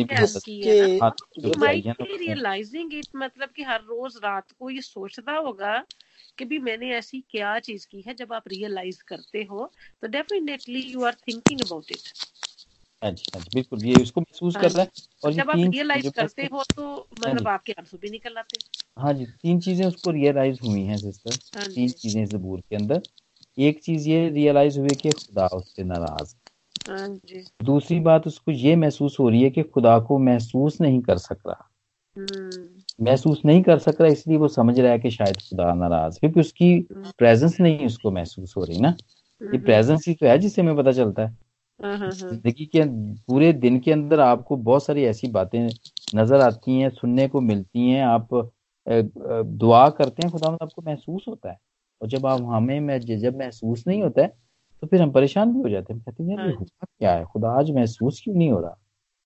[2.00, 5.84] रियलाइजिंग इट मतलब कि हर रोज रात को ये सोचता होगा
[6.38, 10.80] कि भी मैंने ऐसी क्या चीज़ की है जब आप रियलाइज़ करते हो तो definitely
[10.80, 12.08] you are thinking about it
[13.04, 14.88] बिल्कुल ये उसको महसूस कर रहा है
[15.24, 19.12] और जब आप रियलाइज़ करते हो तो मतलब आपके आँसू भी निकल आते हैं। हाँ
[19.14, 23.02] जी तीन चीज़ें उसको रियलाइज़ हुई हैं सिस्टर तीन चीज़ें जबूर के अंदर।
[23.58, 26.34] एक चीज़ ये रियलाइज़ हुई कि खुदा उससे नाराज़।
[26.90, 27.20] हाँ
[27.64, 31.38] दूसरी बात उसको ये महसूस हो रही है कि खुदा को महसूस नहीं कर सक
[31.46, 31.70] रहा।
[32.16, 36.18] हम्म। महसूस नहीं कर सक रहा इसलिए वो समझ रहा है कि शायद खुदा नाराज़
[36.20, 38.88] क्योंकि उसकी प्रेजेंस हम्म। नहीं उसको महसूस हो रही ना।
[39.40, 41.43] ये प्रेजेंस हम्म। ही तो है जिससे हमें पता चलता है हाँ, हाँ,
[41.80, 42.82] ज़िंदगी के
[43.26, 45.58] पूरे दिन के अंदर आपको बहुत सारी ऐसी बातें
[46.14, 48.28] नज़र आती हैं सुनने को मिलती हैं। आप
[48.86, 51.58] दुआ करते हैं खुदा आपको महसूस होता है।
[52.00, 54.28] और जब आप हमें मैं जब महसूस नहीं होता है
[54.82, 57.24] तो फिर हम परेशान भी हो जाते हैं। कहते हैं यार हाँ। हुआ क्या है?
[57.24, 58.76] खुदा आज महसूस क्यों नहीं हो रहा?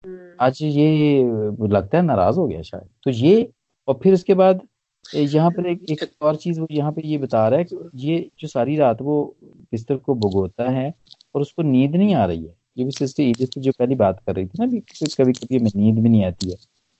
[0.03, 1.23] हम्म। आज ये
[1.67, 3.49] लगता है नाराज़ हो गया शायद। तो ये
[3.87, 4.61] और फिर उसके बाद
[5.05, 8.29] यहाँ पर एक, एक और चीज़ वो यहाँ पे ये बता रहा है कि ये
[8.39, 9.35] जो सारी रात वो
[9.71, 10.93] बिस्तर को भुगोता है
[11.35, 14.35] और उसको नींद नहीं आ रही है। ये भी सिस्टर ईजिस जो पहली बात कर
[14.35, 16.55] रही थी ना कभी कभी हमें नींद भी नहीं आती है।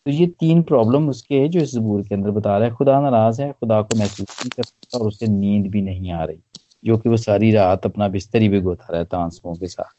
[0.06, 3.00] तो ये तीन प्रॉब्लम उसके है जो इस जबूर के अंदर बता रहा है। खुदा
[3.02, 6.38] नाराज़ है खुदा को महसूस नहीं कर सकता और उसे नींद भी नहीं आ रही
[6.86, 9.94] जो कि वो सारी रात अपना बिस्तर ही भिगोता रहता आंसुओं के साथ।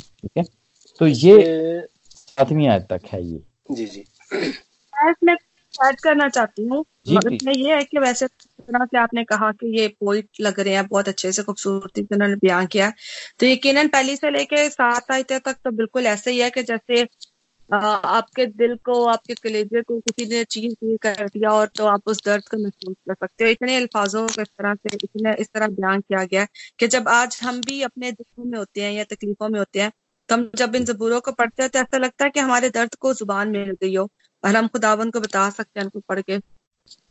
[0.00, 0.44] ठीक है?
[0.98, 4.04] तो ये सातवीं आयत तक है ये। जी जी।
[5.24, 5.36] मैं
[5.80, 9.86] ऐड करना चाहती हूँ। मतलब ये है कि वैसे तरह से आपने कहा कि ये
[10.00, 12.90] पोइट लग रहे हैं बहुत अच्छे से खूबसूरती से उन्होंने बयान किया
[13.40, 17.02] तो यकीनन पहली से लेके सात आयते तक तो बिल्कुल ऐसे ही है कि जैसे
[17.70, 22.22] आपके दिल को आपके कलेजे को किसी ने चीज़ कर दिया और तो आप उस
[22.24, 25.68] दर्द को महसूस कर सकते हो। इतने अल्फाजों को इस तरह से इतने इस तरह
[25.70, 26.46] बयान किया गया
[26.78, 29.90] कि जब आज हम भी अपने दुखों में होते हैं या तकलीफों में होते हैं
[30.28, 32.94] तो हम जब इन जबूरों को पढ़ते हैं तो ऐसा लगता है कि हमारे दर्द
[32.96, 34.08] को ज़ुबान मिल गई हो।
[34.44, 36.38] और हम खुदावन को बता सकते हैं उनको पढ़ के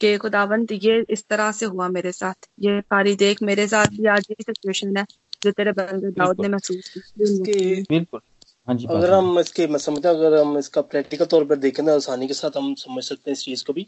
[0.02, 4.08] कि खुदावंत ये इस तरह से हुआ मेरे साथ। ये सारी देख मेरे साथ भी
[4.08, 5.06] आज यही सिचुएशन है
[5.44, 6.92] जो तेरे बंदे दाऊद ने महसूस
[7.24, 8.20] की। बिल्कुल।
[8.68, 12.28] हाँ अगर हम इसके मैं समझता अगर हम इसका प्रैक्टिकल तौर पर देखें ना आसानी
[12.28, 13.84] के साथ हम समझ सकते हैं इस चीज़ को भी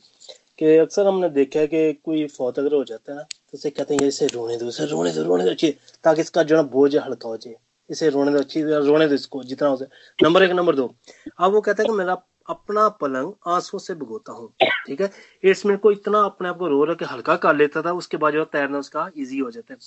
[0.60, 3.69] कि अक्सर हमने देखा है कि कोई फौत अगर हो जाता है ना तो उसे
[3.69, 5.71] कहते हैं इसे रोने दो इसे रोने दो रोने दो अच्छी
[6.03, 7.56] ताकि इसका जो ना बोझ हल्का हो जाए।
[7.89, 10.93] इसे रोने दो अच्छी रोने दो इसको जितना हो जाए नंबर एक नंबर दो।
[11.39, 12.15] अब वो कहता है कि मेरा
[12.47, 15.10] अपना पलंग आँसू से भगोता हूँ ठीक है?
[15.43, 18.34] इसमें को इतना अपने आप को रो रहा के हल्का कर लेता था उसके बाद
[18.34, 19.79] जो तैरना उसका इजी हो जाता है।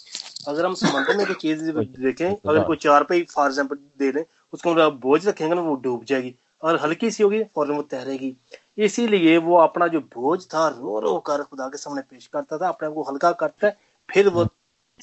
[0.48, 4.24] अगर हम समंदर में कोई चीज़ देखें अगर कोई चार पे फॉर एग्ज़ाम्पल दे दें
[4.52, 8.36] उसको बोझ रखेंगे ना वो डूब जाएगी और हल्की सी होगी फ़ौरन वो तैरेगी।
[8.78, 12.68] इसीलिए वो अपना जो बोझ था रो रो कर खुदा के सामने पेश करता था
[12.68, 13.76] अपने आप को हल्का करता है
[14.08, 14.46] फिर वो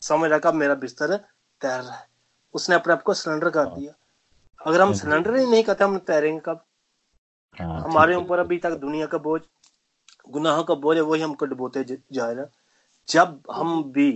[0.01, 2.07] समझ रहा मेरा बिस्तर तैर रहा है।
[2.53, 3.93] उसने अपने आप को सिलेंडर कर दिया।
[4.61, 6.51] अगर हम सिलेंडर ही नहीं करते हम तैरेंगे कब?
[6.51, 6.65] हाँ,
[7.61, 9.41] हमारे ऊपर अभी तक दुनिया का बोझ
[10.29, 12.45] गुनाहों का बोझ है वही हमको डुबोते जा रहे
[13.07, 14.11] जब हम भी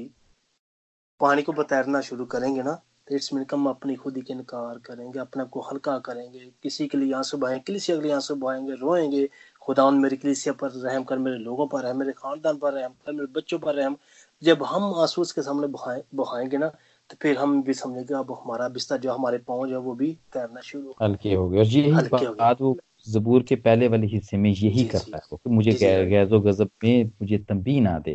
[1.21, 2.73] पानी को बतैरना शुरू करेंगे ना
[3.07, 6.87] तो इट्स मीन हम अपनी खुद ही के इनकार करेंगे अपने को हल्का करेंगे। किसी
[6.87, 9.29] के लिए आँसू बहाएँगे किसी के लिए आँसू बहाएँगे रोएँगे।
[9.61, 13.11] खुदा मेरी कलिसिया पर रहम कर मेरे लोगों पर रहम मेरे खानदान पर रहम कर
[13.11, 13.95] मेरे बच्चों पर रहम।
[14.41, 16.67] जब हम आँसू के सामने बहाएँगे ना
[17.09, 20.11] तो फिर हम भी समझेंगे अब हमारा बिस्तर जो हमारे पाँव जो है वो भी
[20.33, 21.91] तैरना शुरू हल्के हो गए। और यही
[22.39, 25.71] बात वो जबूर के पहले वाले हिस्से में यही करता है कि मुझे
[26.09, 28.11] गैजो गजब में मुझे तंबी ना दे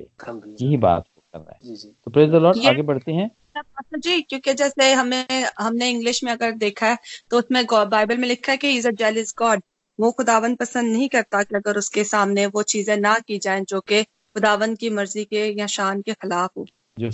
[0.63, 1.75] यही बात कर रहा है।
[2.05, 3.31] तो प्रेज द लॉर्ड आगे बढ़ते हैं।
[3.99, 5.25] जी क्योंकि जैसे हमें
[5.59, 6.97] हमने इंग्लिश में अगर देखा है
[7.31, 9.63] तो उसमें बाइबल में लिखा है कि इज़ अ जेलिस गॉड।
[9.99, 13.81] वो खुदावन पसंद नहीं करता कि अगर उसके सामने वो चीज़ें ना की जाएँ जो
[13.81, 16.65] कि खुदावन की मर्ज़ी के या शान के खिलाफ हो।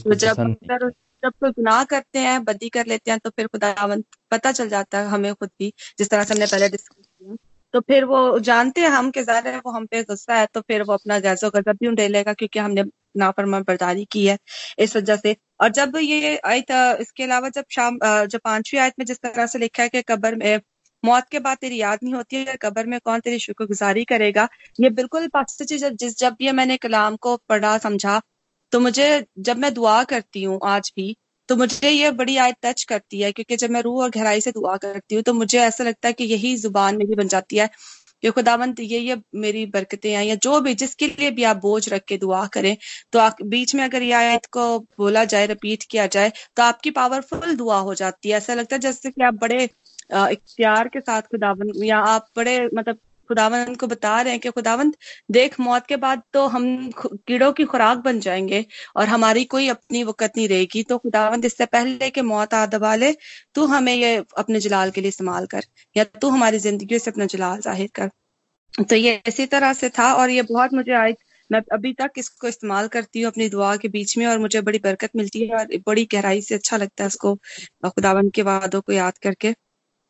[0.04, 0.38] तो जब
[0.70, 0.88] अगर
[1.22, 4.98] जब कोई गुनाह करते हैं बदी कर लेते हैं तो फिर खुदावन पता चल जाता
[4.98, 7.07] है हमें खुद भी जिस तरह से हमने पहले डिस्कस
[7.74, 10.60] तो फिर वो जानते हैं हम के ज़ाहिर है वो हम पे गुस्सा है तो
[10.60, 12.84] फिर वो अपना गैसो गजब भी उठेलेगा क्योंकि हमने
[13.16, 14.36] नाफरमान बर्दारी की है
[14.78, 19.06] इस वजह से। और जब ये आयत, इसके अलावा जब शाम जब पांचवी आयत में
[19.06, 20.60] जिस तरह से लिखा है कि कब्र में,
[21.02, 24.48] मौत के बाद तेरी याद नहीं होती है, कब्र में कौन तेरी शुक्रगुजारी करेगा,
[24.80, 28.20] ये बिल्कुल जब, जिस, जब ये मैंने कलाम को पढ़ा, समझा
[28.72, 31.16] तो मुझे जब मैं दुआ करती हूँ आज भी
[31.48, 34.50] तो मुझे ये बड़ी आयत टच करती है, क्योंकि जब मैं रूह और गहराई से
[34.52, 37.68] दुआ करती हूँ तो मुझे ऐसा लगता है कि यही ज़ुबान मेरी बन जाती है।
[38.22, 41.88] कि खुदावंत ये ये मेरी बरकतें हैं, या जो भी जिसके लिए भी आप बोझ
[41.88, 42.76] रख के दुआ करें
[43.12, 44.64] तो बीच में अगर ये आयत को
[44.98, 48.80] बोला जाए रिपीट किया जाए तो आपकी पावरफुल दुआ हो जाती है। ऐसा लगता है
[48.80, 54.20] जैसे कि आप बड़े इख्तियार के साथ खुदावन या आप बड़े मतलब खुदावंत को बता
[54.20, 54.96] रहे हैं कि खुदावंत,
[55.30, 58.64] देख, मौत के बाद तो हम कीड़ों की खुराक बन जाएँगे
[58.96, 62.94] और हमारी कोई अपनी वक़्त नहीं रहेगी। तो खुदावंत, इससे पहले कि मौत आ दबा
[62.96, 63.12] ले
[63.54, 65.62] तू हमें ये अपने जलाल के लिए इस्तेमाल कर,
[65.96, 68.10] या तू हमारी ज़िंदगी से अपना जलाल ज़ाहिर कर।
[68.84, 71.14] तो ये इसी तरह से था और ये बहुत मुझे आई
[71.50, 74.78] मैं अभी तक इसको इस्तेमाल करती हूँ अपनी दुआ के बीच में और मुझे बड़ी
[74.80, 77.34] बरकत मिलती है और बड़ी गहराई से अच्छा लगता है इसको
[77.86, 79.54] खुदावन के वादों को याद करके।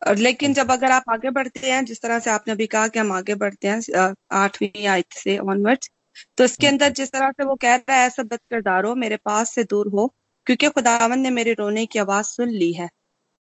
[0.02, 2.98] और लेकिन जब अगर आप आगे बढ़ते हैं जिस तरह से आपने अभी कहा कि
[2.98, 5.90] हम आगे बढ़ते हैं आठवीं आयत से ऑनवर्ड्स
[6.38, 9.16] तो इसके हम्म। अंदर जिस तरह से वो कह रहा है ऐसा बद किरदारो मेरे
[9.16, 10.06] पास से दूर हो
[10.46, 12.88] क्योंकि खुदावन ने मेरे रोने की आवाज़ सुन ली है।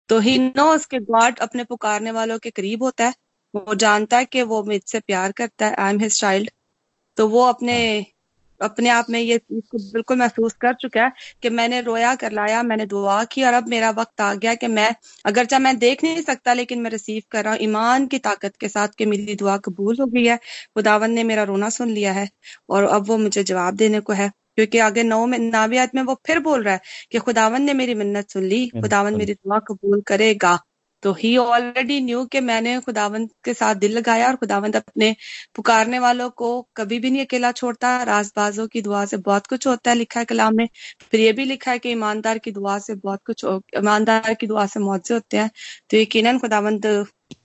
[0.09, 3.14] तो ही नो उसके गॉड अपने पुकारने वालों के करीब होता है।
[3.55, 6.50] वो जानता है कि वो मुझसे प्यार करता है आई एम हिज चाइल्ड
[7.18, 7.76] तो वो अपने
[8.62, 12.62] अपने आप में ये इसको बिल्कुल महसूस कर चुका है कि मैंने रोया कर लाया
[12.62, 14.88] मैंने दुआ की और अब मेरा वक्त आ गया कि मैं
[15.25, 18.57] अगर चाहे मैं देख नहीं सकता लेकिन मैं रिसीव कर रहा हूँ ईमान की ताकत
[18.61, 20.37] के साथ कि मेरी दुआ कबूल हो गई है।
[20.77, 22.29] खुदावन ने मेरा रोना सुन लिया है
[22.70, 26.14] और अब वो मुझे जवाब देने को है क्योंकि आगे नौ में नावियात में वो
[26.27, 26.81] फिर बोल रहा है
[27.12, 30.59] कि खुदावन ने मेरी मिन्नत सुन ली खुदावन मेरी दुआ कबूल करेगा।
[31.03, 35.15] तो ही ऑलरेडी न्यू कि मैंने खुदावंत के साथ दिल लगाया और खुदावंत अपने
[35.55, 39.91] पुकारने वालों को कभी भी नहीं अकेला छोड़ता। राजबाजों की दुआ से बहुत कुछ होता
[39.91, 40.69] है लिखा है कलाम में।
[41.11, 43.45] फिर ये भी लिखा है कि ईमानदार की दुआ से बहुत कुछ
[43.79, 45.51] ईमानदार की दुआ से मुआवजे होते हैं।
[45.91, 46.87] तो यकीन खुदावंत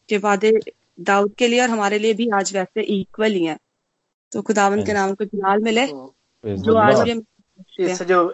[0.09, 0.51] के वादे
[0.99, 3.57] दाऊद के लिए और हमारे लिए भी आज वैसे इक्वल ही है।
[4.31, 7.13] तो खुदावंत के नाम को जलाल मिले। तो जो आज भी
[7.57, 8.33] हम इस जो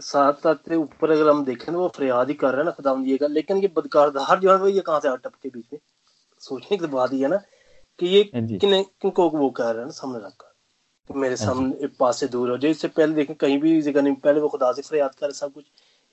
[0.00, 2.94] साथ साथ ऊपर अगर हम देखें तो वो फरियाद ही कर रहे हैं ना खुदा
[3.06, 5.80] ये का लेकिन ये बदकारदार जो है वो ये कहाँ से आ टपके बीच में?
[6.40, 7.36] सोचने की बात ही है ना
[7.98, 12.26] कि ये हाँ किन किनको वो कह रहे हैं सामने रखकर मेरे सामने पास से
[12.28, 15.14] दूर हो जाए। इससे पहले देखें कहीं भी जगह नहीं पहले वो खुदा से फरियाद
[15.14, 15.64] करे सब कुछ।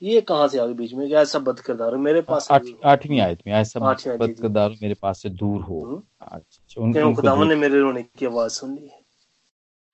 [0.01, 1.09] ये कहाँ से आ गए बीच में?
[1.11, 1.99] ऐसा बदकिरदार हो?
[1.99, 6.81] मेरे पास हो। आठवीं आयत में ऐसा। बदकदार मेरे पास से दूर हो। हम्म। अच्छा
[6.81, 8.99] उन, उनको खुदावन ने मेरे रोने की आवाज़ सुन ली है।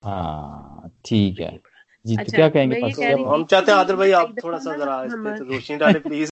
[0.02, 1.58] हाँ ठीक है।
[2.04, 4.10] जी अच्छा, तो अच्छा, क्या कहेंगे पास कह तो हम चाहते हैं कि आदिल भाई
[4.12, 6.30] आप थोड़ा सा जरा इस पे रोशनी डालें प्लीज़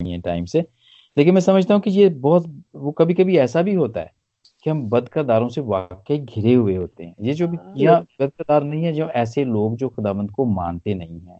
[0.00, 0.64] नहीं है टाइम से।
[1.16, 4.12] लेकिन मैं समझता हूँ कि ये बहुत वो कभी कभी ऐसा भी होता है
[4.64, 8.64] कि हम बदकरदारों से वाकई घिरे हुए होते हैं। ये जो भी हाँ। या बदकरदार
[8.64, 11.38] नहीं है जो ऐसे लोग जो खुदाबंद को मानते नहीं है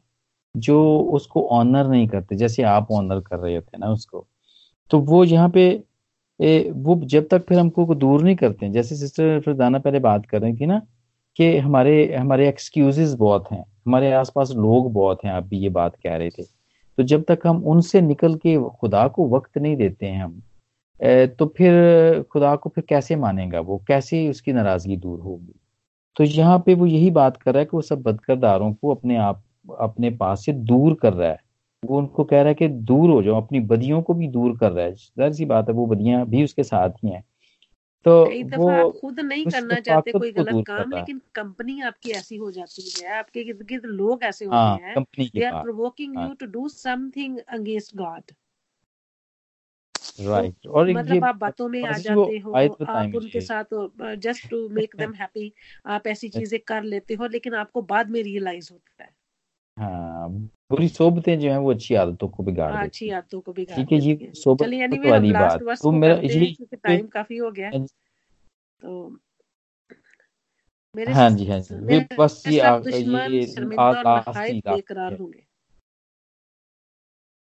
[0.54, 4.26] जो उसको ऑनर नहीं करते जैसे आप ऑनर कर रहे होते हैं ना उसको
[4.90, 5.64] तो वो यहाँ पे
[6.40, 9.98] ए, वो जब तक फिर हमको दूर नहीं करते हैं। जैसे सिस्टर फिर दाना पहले
[9.98, 10.80] बात कर रही थी ना
[11.38, 15.96] कि हमारे हमारे एक्सक्यूजेस बहुत हैं, हमारे आसपास लोग बहुत हैं, आप भी ये बात
[15.96, 20.06] कह रहे थे। तो जब तक हम उनसे निकल के खुदा को वक्त नहीं देते
[20.06, 20.40] हैं हम
[21.30, 21.72] तो फिर
[22.32, 23.76] खुदा को फिर कैसे मानेगा वो?
[23.88, 25.54] कैसे उसकी नाराज़गी दूर होगी?
[26.16, 29.16] तो यहाँ पे वो यही बात कर रहा है कि वो सब बदकरदारों को अपने
[29.16, 29.42] आप,
[29.80, 31.38] अपने पास से दूर कर रहा है।
[31.82, 34.72] वो उनको कह रहा है कि दूर हो जाओ, अपनी बदियों को भी दूर कर
[34.72, 37.22] रहा है। ज़ाहिर सी बात है, वो बदियाँ भी उसके साथ ही हैं।
[38.04, 42.10] तो कई दफ़ा आप खुद नहीं करना चाहते रफाकत कोई गलत काम लेकिन कंपनी आपकी
[42.12, 45.52] ऐसी हो जाती है आपके इर्द गिर्द लोग ऐसे हाँ होते हैं कंपनी दे आर
[45.60, 48.32] प्रोवोकिंग हाँ। You to do something against God
[50.20, 53.74] right और एक ये मतलब आप बातों में आ जाते हो बताएँ आप उनके साथ
[54.18, 55.52] just to make them happy
[55.88, 59.10] आप ऐसी चीज़ें कर लेते हो लेकिन आपको बाद में रियलाइज़ होता है।
[59.78, 60.28] हाँ
[60.70, 63.78] बुरी सोबतें जो हैं वो अच्छी आदतों को बिगाड़ हाँ, देती अच्छी आदतों को बिगाड़
[63.78, 67.50] ठीक है हैं। सोबत हम वाली लास्ट बात। तो मेरा हैं क्योंकि टाइम काफ़ी हो
[67.50, 69.18] गया। तो
[70.96, 72.60] मेरे हाँ जी हाँ जी। वे बस ये
[73.30, 75.46] ये शर्मिंदा आ, और लास्ट नहायत बेकरार होंगे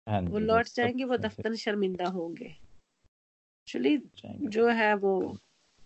[0.07, 3.99] हाँ। वो जी लौट जाएँगे वो दफ्तर शर्मिंदा होंगे। एक्चुअली
[4.43, 5.37] जो है वो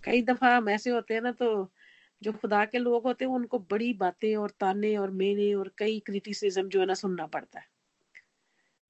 [0.04, 1.72] कई दफ़ा हम ऐसे होते हैं ना तो
[2.21, 5.99] जो खुदा के लोग होते हैं उनको बड़ी बातें और ताने और मेने और कई
[5.99, 7.67] क्रिटिसिज्म जो है ना सुनना पड़ता है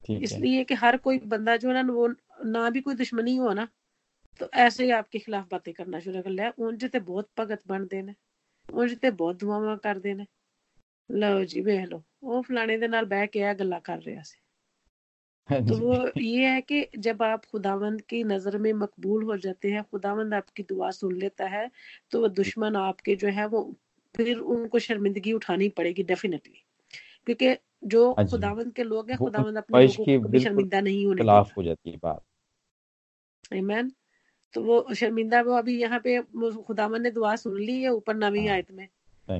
[0.04, 2.08] ठीक है इसलिए कि हर कोई बंदा जो है ना वो
[2.46, 3.68] ना भी कोई दुश्मनी हो ना
[4.40, 8.02] तो ऐसे ही आपके खिलाफ बातें करना शुरू कर लिया ਉਂਝ ਤੇ ਬਹੁਤ ਭਗਤ ਬਣਦੇ
[8.02, 8.16] ਨੇ
[8.74, 10.26] ਉਂਝ ਤੇ ਬਹੁਤ ਦੁਆਵਾਂ ਕਰਦੇ ਨੇ
[11.10, 14.38] ਲਓ ਜੀ ਵੇਖ ਲਓ ਉਹ ਫਲਾਣੇ ਦੇ ਨਾਲ ਬਹਿ ਕੇ ਆ ਗੱਲਾਂ ਕਰ ਰਿਹਾ ਸੀ
[14.38, 14.49] हाँ
[15.51, 19.83] तो वो ये है कि जब आप खुदावंद की नज़र में मकबूल हो जाते हैं
[19.83, 21.71] खुदावंद आपकी दुआ सुन लेता है
[22.11, 23.63] तो वो दुश्मन आपके जो है वो
[24.17, 26.63] फिर उनको शर्मिंदगी उठानी पड़ेगी डेफिनेटली
[27.27, 31.57] क्योंकि जो हाँ खुदावंद के लोग हैं खुदावंद अपने लोगों को शर्मिंदा नहीं होने खिलाफ
[31.57, 32.23] हो जाती है बात।
[33.55, 33.93] आमीन
[34.55, 36.21] तो वो शर्मिंदा वो अभी यहाँ पे
[36.67, 38.89] खुदावंद ने दुआ सुन ली है ऊपर नवी हाँ। आयत में।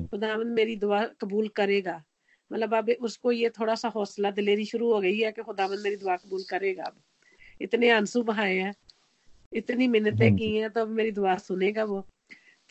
[0.07, 2.03] खुदावंद मेरी दुआ कबूल करेगा।
[2.51, 5.95] मतलब अब उसको ये थोड़ा सा हौसला दिलेरी शुरू हो गई है कि खुदावंद मेरी
[5.97, 7.01] दुआ कबूल करेगा। अब
[7.61, 8.73] इतने आँसू बहाए हैं
[9.51, 12.05] इतनी हाँ मिन्नतें की हैं तो अब मेरी दुआ सुनेगा वो।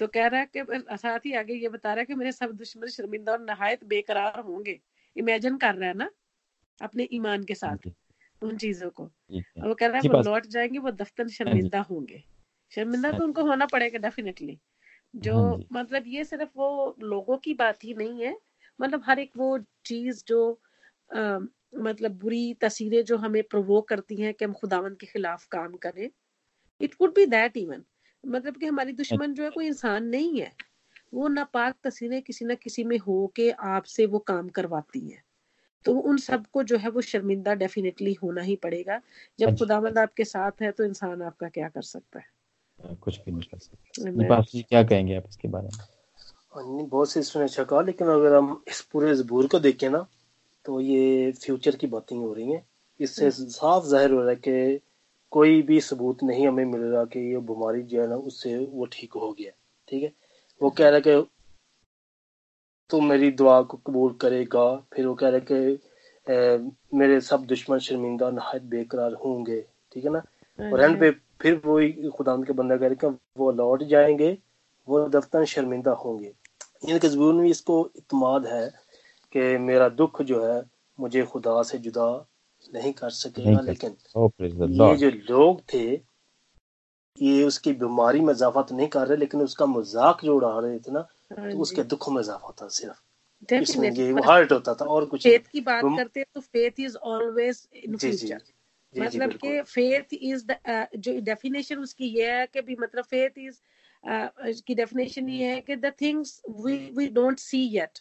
[0.01, 2.53] तो कह रहा है कि साथ ही आगे ये बता रहा है कि मेरे सब
[2.55, 4.81] दुश्मन शर्मिंदा और नहायत बेकरार होंगे।
[5.17, 6.11] इमेजिन कर रहा है ना
[6.81, 7.91] अपने ईमान के हाँ साथ
[8.43, 11.81] उन चीज़ों को। और वो कह रहा है वो लौट जाएँगे वो दफ्तन हाँ शर्मिंदा
[11.83, 12.23] होंगे।
[12.73, 14.59] शर्मिंदा हाँ तो उनको होना पड़ेगा डेफिनेटली
[15.19, 18.37] जो हाँ मतलब ये सिर्फ़ वो लोगों की बात ही नहीं है
[18.81, 20.41] मतलब हर एक वो चीज़ जो
[21.11, 21.39] आ,
[21.79, 26.09] मतलब बुरी तस्वीरें जो हमें प्रोवोक करती हैं कि हम खुदावंद के खिलाफ काम करें
[26.81, 27.85] it would be that even
[28.25, 30.53] मतलब कि हमारी हाँ दुश्मन जो है कोई इंसान नहीं है।
[31.15, 35.23] वो नापाक तस्वीरें किसी न किसी में हो के आपसे वो काम करवाती हैं।
[35.87, 39.01] तो उन सबको जो है वो शर्मिंदा डेफिनेटली होना ही पड़ेगा।
[39.39, 42.27] हाँ जब जी। खुदावंद आपके साथ है तो इंसान आपका क्या कर सकता है?
[42.79, 43.91] हाँ, कुछ भी नहीं कर सकते।
[44.47, 45.79] जी क्या कहेंगे आप इसके बारे में?
[45.79, 46.00] हाँ
[46.55, 50.07] बहुत सी इसने अच्छा कहा लेकिन अगर हम इस पूरे जबूर को देखें ना
[50.65, 52.65] तो ये फ्यूचर की बातें हो रही हैं।
[53.01, 54.81] इससे हम्म, साफ़ ज़ाहिर हो रहा है कि
[55.33, 58.87] कोई भी सबूत नहीं हमें मिल रहा कि ये बीमारी जो है ना उससे वो
[58.87, 59.53] ठीक हो गया
[59.89, 60.13] ठीक है?
[60.61, 61.29] वो कह रहा है कि
[62.91, 67.45] तू मेरी दुआ को कबूल करेगा। फिर वो कह रहा है कि "ए, मेरे सब
[67.47, 69.61] दुश्मन शर्मिंदा नहायत बेकरार होंगे।
[69.93, 70.23] ठीक है ना?
[70.59, 71.11] हाँ और एंड पे
[71.41, 74.37] फिर वो खुदा के बंदा कह रहे वो लौट जाएँगे
[74.89, 76.33] वो दफ्तर शर्मिंदा होंगे।
[76.83, 78.67] इनके जबूर में इसको इतमाद है
[79.33, 80.63] कि मेरा दुख जो है
[80.99, 82.07] मुझे खुदा से जुदा
[82.75, 83.97] नहीं कर सकेगा लेकिन
[84.73, 85.85] ये जो लोग थे
[87.19, 90.79] ये उसकी बीमारी में इजाफा तो नहीं कर रहे लेकिन उसका मज़ाक जो उड़ा रहे
[90.79, 91.07] थे ना
[91.39, 95.23] हाँ तो उसके दुखों में इजाफा था सिर्फ़। इसमें ये हर्ट होता था और कुछ
[95.23, 98.41] फेथ की बात करते हैं तो faith is always in future
[98.95, 100.45] मतलब कि फेथ इज़
[100.97, 103.61] जो डेफिनेशन उसकी ये है कि भी मतलब फेथ इज़
[104.05, 107.99] uh, की डेफिनेशन ये है कि the things we we don't see yet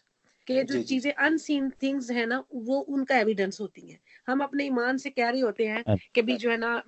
[0.48, 4.98] कि जो चीज़ें अनसीन थिंग्स है ना वो उनका एविडेंस होती हैं। हम अपने ईमान
[4.98, 6.84] से कह रहे होते हैं अच्छा। कि भी जो है ना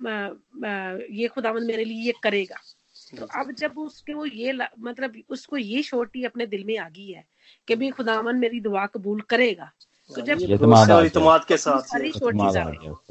[1.10, 2.56] ये खुदावन मेरे लिए ये करेगा।
[3.18, 7.10] तो अब जब उसके वो ये मतलब उसको ये छोटी अपने दिल में आ गई
[7.10, 7.24] है
[7.68, 9.72] कि भी खुदावन मेरी दुआ कबूल करेगा
[10.14, 10.38] तो जब
[11.04, 11.82] इतमाद के साथ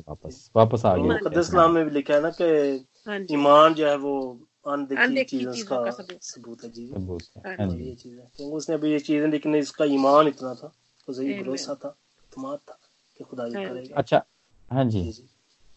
[0.09, 4.47] वापस वापस आ गया। में भी लिखा है ना कि हाँ ईमान जो है वो
[4.65, 9.27] अनदेखी चीज़ों का सबूत। है जी। हाँ। हाँ ये चीज़ है उसने अभी ये चीज़ें
[9.29, 10.71] लेकिन इसका ईमान इतना था
[11.07, 12.77] तो सही भरोसा था इतमाद था
[13.19, 14.23] कि खुदा ये करेगा। अच्छा
[14.71, 15.03] हाँ जी।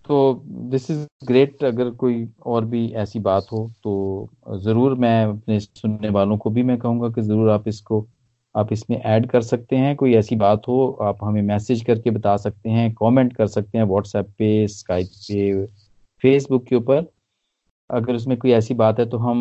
[0.07, 4.29] तो दिस इज़ ग्रेट अगर कोई और भी ऐसी बात हो तो
[4.65, 8.07] ज़रूर मैं अपने सुनने वालों को भी मैं कहूँगा कि ज़रूर आप इसको
[8.55, 12.37] आप इसमें ऐड कर सकते हैं। कोई ऐसी बात हो आप हमें मैसेज करके बता
[12.37, 15.65] सकते हैं कमेंट कर सकते हैं व्हाट्सएप पे स्काइप पे
[16.23, 17.01] फेसबुक के ऊपर।
[17.91, 19.41] अगर उसमें कोई ऐसी बात है तो हम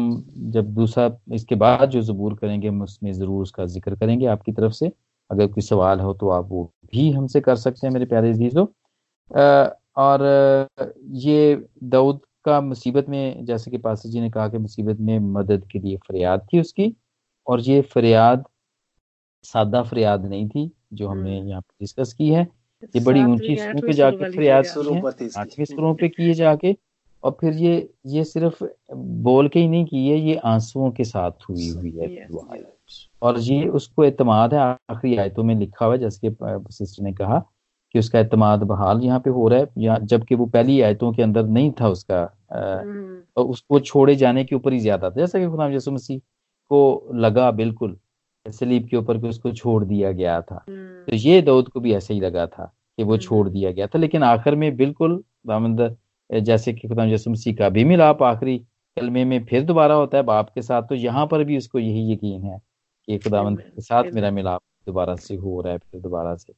[0.52, 4.74] जब दूसरा इसके बाद जो ज़बूर करेंगे हम उसमें ज़रूर उसका ज़िक्र करेंगे आपकी तरफ़
[4.74, 4.92] से।
[5.30, 8.66] अगर कोई सवाल हो तो आप वो भी हमसे कर सकते हैं मेरे प्यारे अजीज़ों
[9.98, 10.22] और
[11.18, 15.68] ये दाऊद का मुसीबत में जैसे कि पास जी ने कहा कि मुसीबत में मदद
[15.72, 16.94] के लिए फरियाद थी उसकी
[17.48, 18.44] और ये फरियाद
[19.46, 22.48] सादा फरियाद नहीं थी जो हमने हम्म। यहाँ पे डिस्कस की है।
[22.96, 24.66] ये बड़ी ऊँची सुरों पे जाके फरियाद
[25.38, 26.76] आठवीं सुरों पे किए जाके
[27.24, 27.76] और फिर ये
[28.08, 28.64] ये सिर्फ़
[29.24, 32.28] बोल के ही नहीं की है ये आंसुओं के साथ हुई हुई है
[33.22, 37.14] और ये उसको एतमाद है आखिरी आयतों में लिखा हुआ है जैसे कि सिस्टर ने
[37.14, 37.40] कहा
[37.96, 41.24] कि उसका एतमाद बहाल यहाँ पे हो रहा है या जबकि वो पहली आयतों के
[41.24, 42.22] अंदर नहीं था उसका
[42.54, 46.20] हम्म। और उसको छोड़े जाने के ऊपर ही ज़्यादा था जैसा कि खुदा यसु मसीह
[46.72, 47.98] को लगा बिल्कुल
[48.46, 52.14] सलीब के ऊपर उसको छोड़ दिया गया था हम्म। तो ये दाऊद को भी ऐसे
[52.14, 55.82] ही लगा था कि वो छोड़ हम्म। दिया गया था लेकिन आखिर में बिल्कुल दामंद
[56.30, 58.58] जैसे कि खुदा यसु मसीह का भी मिलाप आखिरी
[58.98, 62.12] कलमे में फिर दोबारा होता है बाप के साथ तो यहाँ पर भी उसको यही
[62.14, 62.60] यकीन है
[63.08, 66.54] कि खुदावंद के साथ मेरा मिलाप दोबारा से हो रहा है फिर दोबारा से।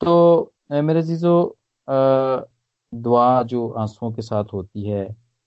[0.00, 1.36] तो मेरे चीज़ों
[2.92, 5.06] दुआ जो आंसुओं के साथ होती है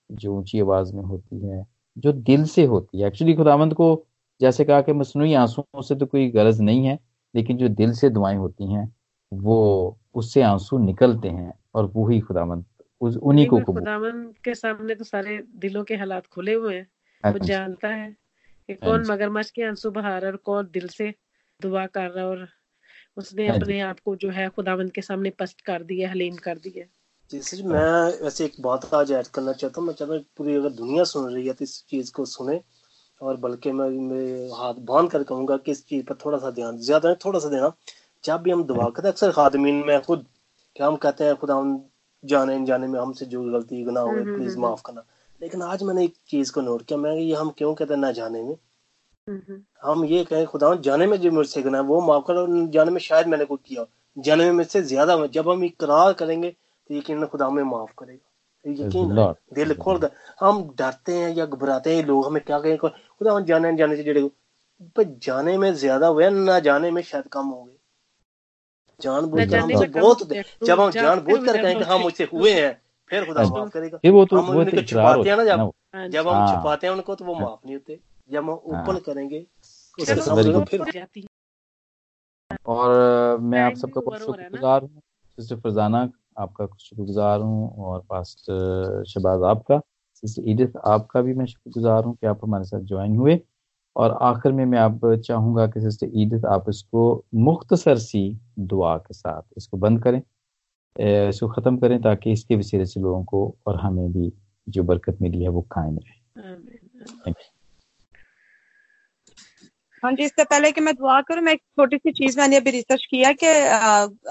[0.10, 1.66] जो ऊँची आवाज़ में होती है
[1.98, 4.06] जो दिल से होती है। एक्चुअली खुदावंद को
[4.42, 6.98] जैसे कहा कि मसनू आंसुओं से तो कोई गरज नहीं है
[7.34, 8.94] लेकिन जो दिल से दुआएँ होती हैं
[9.32, 12.66] वो उससे आँसू निकलते हैं और वो ही खुदावंद
[13.02, 16.88] उस उन्हीं को खुदावन के सामने तो सारे दिलों के हालात खुले हुए हैं।
[17.24, 18.10] वो हाँ जानता है
[18.70, 21.14] कि हाँ कौन मगरमच्छ के आँसू बहा रहा है और कौन दिल से
[21.60, 22.48] दुआ कर रहा है और
[23.18, 26.58] उसने हाँ अपने आप को जो है खुदावंद के सामने पस्त कर दिया हलीम कर
[26.58, 26.86] दिया
[27.32, 30.70] जैसे मैं वैसे एक बात आज ऐड करना चाहता हूँ। मैं चाहता हूँ पूरी अगर
[30.72, 32.60] दुनिया सुन रही है तो इस चीज़ को सुने
[33.22, 36.78] और बल्कि मैं मेरे हाथ बाँध कर कहूँगा कि इस चीज़ पर थोड़ा सा ध्यान
[36.80, 37.72] ज़्यादा थोड़ा सा देना।
[38.24, 40.26] जब भी हम दुआ करते हैं अक्सर खादमीन में खुद
[40.76, 41.56] क्या हम कहते हैं खुदा
[42.24, 45.04] जाने जाने में हमसे जो गलती गुना हुए प्लीज़ हम्म, माफ़ करना।
[45.42, 48.12] लेकिन आज मैंने एक चीज़ को नोट किया मैं ये हम क्यों कहते हैं ना
[48.12, 48.56] जाने में?
[49.28, 52.92] हम्म, हम ये कहें खुदा जाने में जो मुझसे गुना है वो माफ़ कर जाने
[52.92, 53.86] में शायद मैंने कुछ किया
[54.18, 58.30] जाने में मुझसे ज़्यादा हुआ जब हम इकरार करेंगे तो यकीन खुदा हमें माफ़ करेगा।
[58.66, 59.16] यकीन
[59.54, 60.10] दिल खोल कर
[60.40, 64.30] हम डरते हैं या घबराते हैं लोग हमें क्या कहें खुदा जाने जाने से जड़े
[65.00, 67.78] जाने में ज़्यादा हुए ना जाने में शायद कम हो गए
[69.00, 73.26] जानबूझ कर हमसे बहुत जब हम जानबूझ कर कहें कि हाँ मुझसे हुए हैं फिर
[73.26, 76.28] खुदा माफ़ करेगा। फिर वो तो हम उनको तो छुपाते हैं ना जब हाँ जब
[76.28, 79.46] हम हाँ। छुपाते हैं उनको तो वो माफ़ नहीं होते। जब हम ओपन हाँ। करेंगे
[80.06, 80.20] फिर
[82.66, 85.02] और मैं आप सबका बहुत शुक्रगुजार हूँ
[85.38, 89.80] सिस्टर फरजाना आपका शुक्रगुजार हूँ और पास्टर शबाज आपका
[90.16, 93.36] सिस्टर ईडिथ आपका भी मैं शुक्रगुजार हूँ कि आप हमारे साथ ज्वाइन हुए।
[93.96, 97.04] और आखिर में मैं आप चाहूँगा कि सिस्टर ईदत आप इसको
[97.36, 98.22] मुख्तसर सी
[98.60, 100.22] दुआ के साथ इसको बंद करें
[101.30, 104.32] इसको ख़त्म करें ताकि इसके वसीले से लोगों को और हमें भी
[104.68, 107.32] जो बरकत मिली है वो कायम रहे।
[110.04, 112.72] हाँ जी, इससे पहले कि मैं दुआ करूँ, मैं एक छोटी सी चीज़ मैंने अभी
[112.72, 113.48] रिसर्च किया कि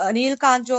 [0.06, 0.78] अनिल कांत जो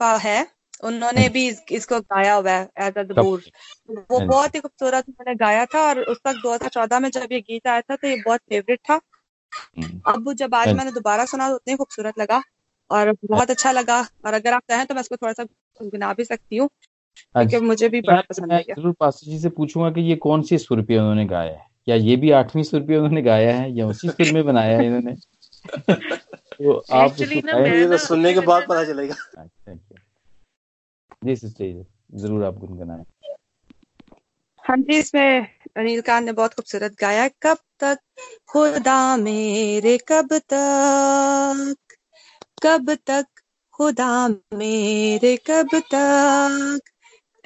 [0.00, 0.46] है
[0.84, 3.42] उन्होंने भी इस, इसको गाया हुआ है एज अ दबूर
[3.90, 7.40] वो हाँ बहुत ही खूबसूरत उन्होंने गाया था और उस वक्त 2014 में जब ये
[7.40, 9.00] गीत आया था तो ये बहुत फेवरेट था।
[9.78, 12.42] हम्म। अब जब आज हाँ मैंने दोबारा सुना तो उतनी खूबसूरत लगा
[12.90, 15.44] और बहुत अच्छा लगा और अगर आप चाहें तो मैं इसको थोड़ा सा
[15.82, 16.68] गुना भी सकती हूँ
[17.36, 20.42] हाँ क्योंकि मुझे भी बड़ा पसंद है। ज़रूर पास्टर जी से पूछूँगा कि ये कौन
[20.42, 21.66] सी सुर पे उन्होंने गाया है?
[21.84, 24.86] क्या ये भी आठवीं सुर पे उन्होंने गाया है या उसी सुर में बनाया है
[24.86, 25.14] इन्होंने?
[26.60, 29.14] तो आप तो सुनने के बाद पता चलेगा।
[31.24, 33.04] जी सिस्टर ज़रूर आप गुनगुनाएँ
[34.64, 37.98] हाँ जी, इसमें अनिल खान ने बहुत खूबसूरत गाया, कब तक?
[38.48, 41.76] खुदा मेरे, कब तक?
[42.62, 43.26] कब तक?
[43.72, 46.80] खुदा मेरे, कब तक?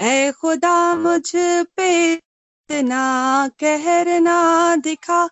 [0.02, 1.32] ए खुदा, मुझ
[1.76, 5.28] पे इतना कहर ना दिखा।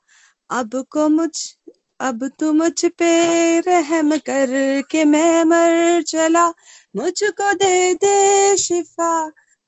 [0.51, 1.57] अब को मुझ,
[2.01, 3.13] अब तू मुझ पे
[3.61, 6.53] रहम कर के मैं मर चला।
[6.95, 9.13] मुझको दे दे शिफा,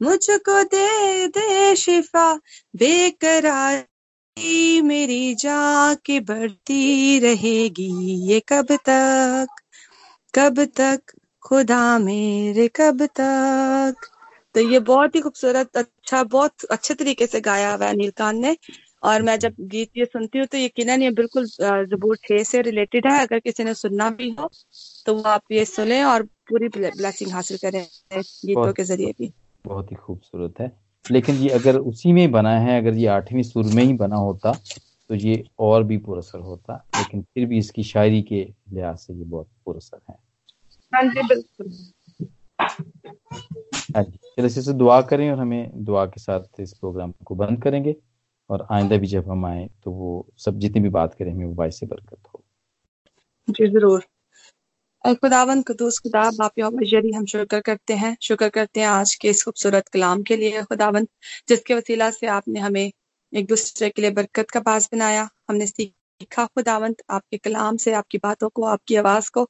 [0.01, 2.33] मुझको दे दे शिफा,
[2.75, 3.85] बेकरार
[4.83, 7.89] मेरी जा के बढ़ती रहेगी
[8.31, 9.47] ये कब तक
[10.35, 11.01] कब तक,
[11.43, 14.11] खुदा मेरे कब तक।
[14.55, 18.57] तो ये बहुत ही खूबसूरत अच्छा बहुत अच्छे तरीके से गाया हुआ है नीलकांत ने।
[19.03, 21.47] और मैं जब गीत ये सुनती हूँ तो यकीनन ये बिल्कुल
[21.91, 24.51] जबूर छे से रिलेटेड है। अगर किसी ने सुनना भी हो
[25.07, 29.33] तो वो आप ये सुने और पूरी ब्लेसिंग हासिल करें गीतों के ज़रिए भी।
[29.65, 30.71] बहुत ही खूबसूरत है।
[31.05, 34.53] लेकिन ये अगर उसी में बना है अगर ये आठवीं सुर में ही बना होता
[35.11, 38.43] तो ये और भी पुरसर होता। लेकिन फिर भी इसकी शायरी के
[38.73, 40.17] लिहाज से ये बहुत पुरसर है।
[40.93, 41.73] हाँ जी बिल्कुल।
[43.97, 47.63] हाँ जी चलो इसे दुआ करें और हमें दुआ के साथ इस प्रोग्राम को बंद
[47.63, 47.97] करेंगे।
[48.51, 51.53] और आइंदा भी जब हम आए तो वो सब जितनी भी बात करें हमें वो
[51.55, 52.43] बाई से बरकत हो।
[53.49, 54.05] जी ज़रूर।
[55.05, 59.43] खुदावन कदूस खुदा बाप बजरी हम शुक्र करते हैं। शुक्र करते हैं आज के इस
[59.45, 61.07] खूबसूरत कलाम के लिए खुदावन
[61.49, 62.91] जिसके वसीला से आपने हमें
[63.33, 68.19] एक दूसरे के लिए बरकत का पास बनाया। हमने सीखा खुदावंत आपके कलाम से, आपकी
[68.19, 69.49] बातों को, आपकी आवाज़ को,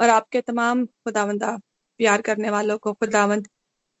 [0.00, 1.56] और आपके तमाम, खुदावंदा
[2.00, 3.48] प्यार करने वालों को। खुदावंत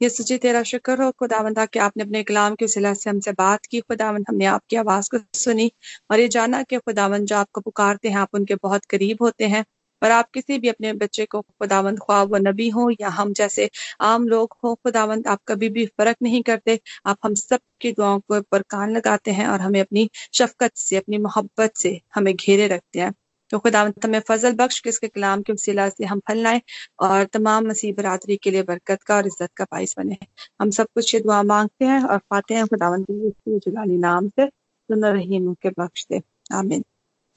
[0.00, 3.66] ये सच्ची तेरा शुक्र हो। खुदावंदा, कि आपने अपने कलाम के सिला से हमसे बात
[3.70, 5.70] की। खुदावंद, हमने आपकी आवाज़ को सुनी
[6.10, 9.64] और ये जाना कि खुदावंद, जो आपको पुकारते हैं, आप उनके बहुत करीब होते हैं।
[10.02, 13.68] और आप किसी भी अपने बच्चे को खुदावंद ख्वाब व नबी हो या हम जैसे
[14.02, 18.20] आम लोग हो, खुदावंद, आप कभी भी फ़र्क नहीं करते। आप हम सब की दुआओं
[18.20, 22.66] को पर कान लगाते हैं और हमें अपनी शफकत से, अपनी मोहब्बत से हमें घेरे
[22.68, 23.12] रखते हैं।
[23.50, 26.60] तो खुदा हमें फजल बख्श के इसके कलाम के वसीला से हम फैलाएँ
[27.00, 30.16] और तमाम मसीह बरादरी के लिए बरकत का और इज़्ज़त का बायस बने।
[30.60, 35.04] हम सब कुछ ये दुआ मांगते हैं और पाते हैं खुदावन जलाली नाम से, सुन
[35.04, 36.22] रहीम के बख्श दे
[36.52, 36.84] आमीन।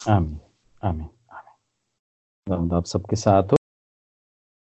[0.02, 0.40] आमीन।
[0.84, 1.10] आमीन।
[2.52, 3.59] आमीन आप सबके साथ हो।